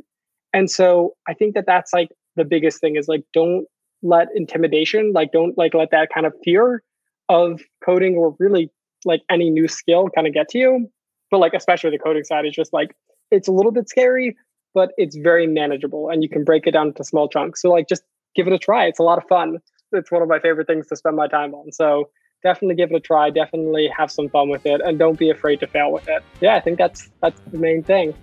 And 0.52 0.70
so 0.70 1.14
i 1.28 1.34
think 1.34 1.54
that 1.54 1.66
that's 1.66 1.92
like 1.92 2.08
the 2.36 2.44
biggest 2.44 2.80
thing 2.80 2.96
is 2.96 3.08
like 3.08 3.24
don't 3.32 3.66
let 4.02 4.28
intimidation 4.34 5.12
like 5.14 5.32
don't 5.32 5.56
like 5.56 5.72
let 5.72 5.90
that 5.90 6.10
kind 6.12 6.26
of 6.26 6.34
fear 6.44 6.82
of 7.28 7.60
coding 7.84 8.16
or 8.16 8.36
really 8.38 8.70
like 9.04 9.22
any 9.30 9.50
new 9.50 9.68
skill 9.68 10.08
kind 10.14 10.26
of 10.26 10.34
get 10.34 10.48
to 10.50 10.58
you. 10.58 10.90
But 11.30 11.38
like 11.38 11.54
especially 11.54 11.90
the 11.90 11.98
coding 11.98 12.24
side 12.24 12.46
is 12.46 12.54
just 12.54 12.72
like 12.72 12.94
it's 13.30 13.48
a 13.48 13.52
little 13.52 13.72
bit 13.72 13.88
scary 13.88 14.36
but 14.74 14.90
it's 14.96 15.16
very 15.16 15.46
manageable 15.46 16.10
and 16.10 16.22
you 16.22 16.28
can 16.28 16.44
break 16.44 16.66
it 16.66 16.72
down 16.72 16.88
into 16.88 17.04
small 17.04 17.28
chunks. 17.28 17.62
So 17.62 17.70
like 17.70 17.88
just 17.88 18.02
give 18.34 18.46
it 18.46 18.52
a 18.52 18.58
try. 18.58 18.86
It's 18.86 18.98
a 18.98 19.02
lot 19.02 19.18
of 19.18 19.24
fun. 19.28 19.58
It's 19.92 20.10
one 20.10 20.20
of 20.20 20.28
my 20.28 20.40
favorite 20.40 20.66
things 20.66 20.88
to 20.88 20.96
spend 20.96 21.16
my 21.16 21.28
time 21.28 21.54
on. 21.54 21.70
So 21.72 22.10
definitely 22.42 22.74
give 22.74 22.90
it 22.90 22.96
a 22.96 23.00
try. 23.00 23.30
Definitely 23.30 23.88
have 23.96 24.10
some 24.10 24.28
fun 24.28 24.48
with 24.48 24.66
it 24.66 24.80
and 24.84 24.98
don't 24.98 25.18
be 25.18 25.30
afraid 25.30 25.60
to 25.60 25.66
fail 25.68 25.92
with 25.92 26.08
it. 26.08 26.22
Yeah, 26.40 26.56
I 26.56 26.60
think 26.60 26.78
that's 26.78 27.10
that's 27.22 27.40
the 27.52 27.58
main 27.58 27.82
thing. 27.82 28.14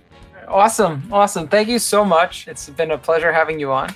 Awesome, 0.46 1.02
awesome. 1.10 1.48
Thank 1.48 1.68
you 1.68 1.78
so 1.78 2.04
much. 2.04 2.46
It's 2.48 2.68
been 2.68 2.90
a 2.90 2.98
pleasure 2.98 3.32
having 3.32 3.58
you 3.58 3.72
on. 3.72 3.94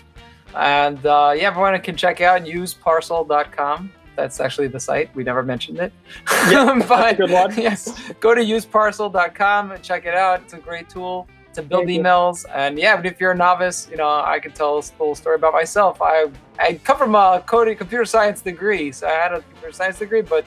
And 0.54 1.04
uh, 1.04 1.34
yeah, 1.36 1.48
everyone 1.48 1.78
can 1.82 1.96
check 1.96 2.20
out 2.20 2.42
useparcel.com. 2.42 3.92
That's 4.14 4.40
actually 4.40 4.68
the 4.68 4.80
site. 4.80 5.14
We 5.14 5.24
never 5.24 5.42
mentioned 5.42 5.78
it. 5.78 5.92
That's 6.26 6.90
a 6.90 7.14
good 7.14 7.30
one. 7.30 7.54
yes, 7.58 7.92
go 8.20 8.34
to 8.34 8.40
useparcel.com 8.40 9.72
and 9.72 9.82
check 9.82 10.06
it 10.06 10.14
out. 10.14 10.40
It's 10.40 10.54
a 10.54 10.58
great 10.58 10.88
tool 10.88 11.28
to 11.56 11.62
build 11.62 11.86
emails. 11.86 12.44
And 12.54 12.78
yeah, 12.78 12.96
but 12.96 13.06
if 13.06 13.20
you're 13.20 13.32
a 13.32 13.36
novice, 13.36 13.88
you 13.90 13.96
know, 13.96 14.08
I 14.08 14.38
can 14.38 14.52
tell 14.52 14.74
a 14.74 14.80
little 14.98 15.14
story 15.14 15.36
about 15.36 15.52
myself. 15.52 16.00
I 16.00 16.30
I 16.58 16.74
come 16.84 16.96
from 16.96 17.14
a 17.14 17.42
coding 17.46 17.76
computer 17.76 18.04
science 18.04 18.40
degree, 18.40 18.92
so 18.92 19.06
I 19.08 19.12
had 19.12 19.32
a 19.32 19.40
computer 19.42 19.72
science 19.72 19.98
degree, 19.98 20.22
but 20.22 20.44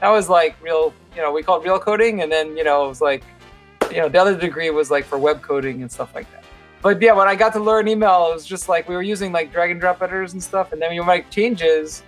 that 0.00 0.08
was 0.08 0.28
like 0.28 0.56
real, 0.62 0.92
you 1.14 1.22
know, 1.22 1.32
we 1.32 1.42
call 1.42 1.60
it 1.60 1.64
real 1.64 1.78
coding, 1.78 2.22
and 2.22 2.32
then 2.32 2.56
you 2.56 2.64
know, 2.64 2.84
it 2.84 2.88
was 2.88 3.00
like, 3.00 3.22
you 3.90 3.98
know, 3.98 4.08
the 4.08 4.18
other 4.18 4.36
degree 4.36 4.70
was 4.70 4.90
like 4.90 5.04
for 5.04 5.18
web 5.18 5.42
coding 5.42 5.82
and 5.82 5.92
stuff 5.92 6.14
like 6.14 6.30
that. 6.32 6.44
But 6.82 7.00
yeah, 7.00 7.12
when 7.12 7.28
I 7.28 7.36
got 7.36 7.52
to 7.52 7.60
learn 7.60 7.86
email, 7.86 8.30
it 8.30 8.34
was 8.34 8.44
just 8.44 8.68
like 8.68 8.88
we 8.88 8.96
were 8.96 9.02
using 9.02 9.30
like 9.30 9.52
drag 9.52 9.70
and 9.70 9.80
drop 9.80 10.02
editors 10.02 10.32
and 10.32 10.42
stuff, 10.42 10.72
and 10.72 10.82
then 10.82 10.90
we 10.90 10.98
would 10.98 11.06
make 11.06 11.30
changes. 11.30 12.02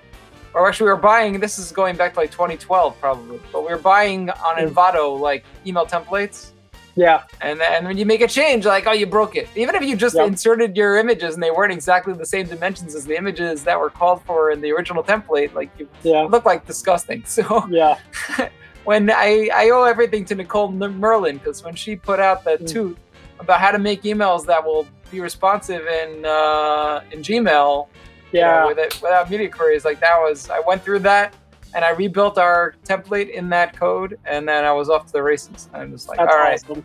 Or 0.52 0.68
actually, 0.68 0.86
we 0.86 0.92
were 0.92 0.96
buying. 1.12 1.38
This 1.40 1.58
is 1.58 1.72
going 1.72 1.96
back 1.96 2.14
to 2.14 2.20
like 2.20 2.30
2012 2.30 2.98
probably, 3.00 3.40
but 3.52 3.62
we 3.62 3.70
were 3.70 3.78
buying 3.78 4.30
on 4.30 4.56
Mm. 4.56 4.70
Envato 4.70 5.18
like 5.18 5.44
email 5.66 5.86
templates. 5.86 6.50
Yeah. 6.96 7.22
And 7.40 7.58
then 7.60 7.84
when 7.86 7.96
you 7.98 8.06
make 8.06 8.20
a 8.20 8.28
change, 8.28 8.64
like, 8.64 8.86
oh, 8.86 8.92
you 8.92 9.06
broke 9.06 9.34
it. 9.36 9.48
Even 9.56 9.74
if 9.74 9.82
you 9.82 9.96
just 9.96 10.14
Yep. 10.16 10.28
inserted 10.28 10.76
your 10.76 10.96
images 10.96 11.34
and 11.34 11.42
they 11.42 11.50
weren't 11.50 11.72
exactly 11.72 12.14
the 12.14 12.24
same 12.26 12.46
dimensions 12.46 12.94
as 12.94 13.04
the 13.04 13.16
images 13.16 13.64
that 13.64 13.78
were 13.80 13.90
called 13.90 14.22
for 14.22 14.50
in 14.52 14.60
the 14.60 14.70
original 14.72 15.02
template, 15.02 15.52
like, 15.54 15.70
you 15.78 15.88
Yeah. 16.02 16.22
look 16.22 16.44
like 16.44 16.66
disgusting. 16.66 17.22
So 17.26 17.64
Yeah. 17.68 17.96
when 18.84 19.10
I, 19.10 19.50
I 19.54 19.70
owe 19.70 19.84
everything 19.84 20.24
to 20.26 20.34
Nicole 20.36 20.70
Merlin, 20.70 21.38
because 21.38 21.64
when 21.64 21.74
she 21.74 21.96
put 21.96 22.20
out 22.20 22.44
that 22.44 22.60
Mm. 22.60 22.68
toot 22.72 22.98
about 23.40 23.58
how 23.60 23.72
to 23.72 23.78
make 23.78 24.02
emails 24.02 24.46
that 24.46 24.64
will 24.64 24.86
be 25.10 25.20
responsive 25.20 25.84
in 25.86 26.24
uh, 26.24 27.00
in 27.10 27.20
Gmail, 27.22 27.88
you 28.32 28.40
know, 28.40 28.46
Yeah. 28.46 28.66
with 28.66 28.78
it, 28.78 29.00
without 29.02 29.28
media 29.30 29.48
queries, 29.48 29.84
like 29.84 29.98
that 30.00 30.16
was, 30.18 30.48
I 30.50 30.60
went 30.60 30.82
through 30.84 31.00
that 31.00 31.34
and 31.74 31.84
I 31.84 31.90
rebuilt 31.90 32.38
our 32.38 32.74
template 32.84 33.30
in 33.30 33.48
that 33.50 33.76
code, 33.76 34.18
and 34.24 34.48
then 34.48 34.64
I 34.64 34.72
was 34.72 34.88
off 34.90 35.06
to 35.06 35.12
the 35.12 35.22
races. 35.22 35.68
I'm 35.74 35.90
just 35.92 36.08
like, 36.08 36.18
That's 36.18 36.32
all 36.32 36.38
right, 36.40 36.60
awesome. 36.62 36.84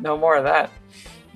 no 0.00 0.16
more 0.16 0.36
of 0.36 0.44
that. 0.44 0.70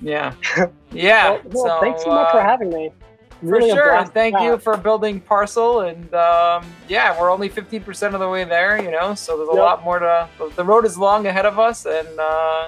Yeah. 0.01 0.33
Yeah. 0.93 1.39
Well, 1.45 1.63
well, 1.63 1.79
thanks 1.81 2.03
so 2.03 2.09
much 2.09 2.31
for 2.31 2.39
uh, 2.41 2.43
having 2.43 2.69
me. 2.69 2.91
for 3.39 3.45
Really 3.45 3.69
a 3.69 3.73
sure. 3.75 4.05
thank 4.07 4.37
you 4.41 4.57
for 4.57 4.75
building 4.75 5.21
Parcel. 5.21 5.81
And 5.81 6.13
um, 6.13 6.65
yeah, 6.89 7.17
we're 7.17 7.31
only 7.31 7.47
15% 7.49 8.13
of 8.13 8.19
the 8.19 8.27
way 8.27 8.43
there, 8.43 8.83
you 8.83 8.91
know, 8.91 9.15
so 9.15 9.37
there's 9.37 9.47
a 9.47 9.53
Yep. 9.53 9.61
lot 9.61 9.83
more 9.85 9.99
to, 9.99 10.27
the 10.57 10.65
road 10.65 10.83
is 10.83 10.97
long 10.97 11.27
ahead 11.27 11.45
of 11.45 11.59
us 11.59 11.85
and 11.85 12.09
uh, 12.19 12.67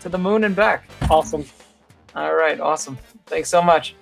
to 0.00 0.08
the 0.08 0.16
moon 0.16 0.44
and 0.44 0.56
back. 0.56 0.88
Awesome. 1.10 1.44
All 2.16 2.32
right. 2.34 2.58
Awesome. 2.58 2.96
Thanks 3.26 3.50
so 3.50 3.60
much. 3.60 3.96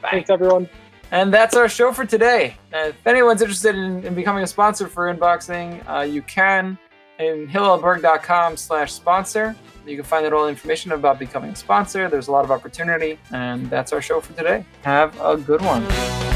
Bye. 0.00 0.08
Thanks 0.12 0.30
everyone. 0.30 0.66
And 1.14 1.32
that's 1.32 1.54
our 1.54 1.68
show 1.68 1.92
for 1.92 2.04
today. 2.04 2.56
Uh, 2.72 2.88
if 2.88 3.06
anyone's 3.06 3.40
interested 3.40 3.76
in, 3.76 4.04
in 4.04 4.16
becoming 4.16 4.42
a 4.42 4.48
sponsor 4.48 4.88
for 4.88 5.14
Inboxing, 5.14 5.88
uh, 5.88 6.00
you 6.00 6.22
can 6.22 6.76
in 7.20 7.46
hillelberg.com 7.46 8.56
slash 8.56 8.92
sponsor. 8.92 9.54
You 9.86 9.94
can 9.94 10.04
find 10.04 10.26
out 10.26 10.32
all 10.32 10.42
the 10.42 10.48
information 10.48 10.90
about 10.90 11.20
becoming 11.20 11.50
a 11.50 11.56
sponsor. 11.56 12.08
There's 12.08 12.26
a 12.26 12.32
lot 12.32 12.44
of 12.44 12.50
opportunity. 12.50 13.20
And 13.30 13.70
that's 13.70 13.92
our 13.92 14.02
show 14.02 14.20
for 14.20 14.32
today. 14.32 14.66
Have 14.82 15.16
a 15.20 15.36
good 15.36 15.62
one. 15.62 16.33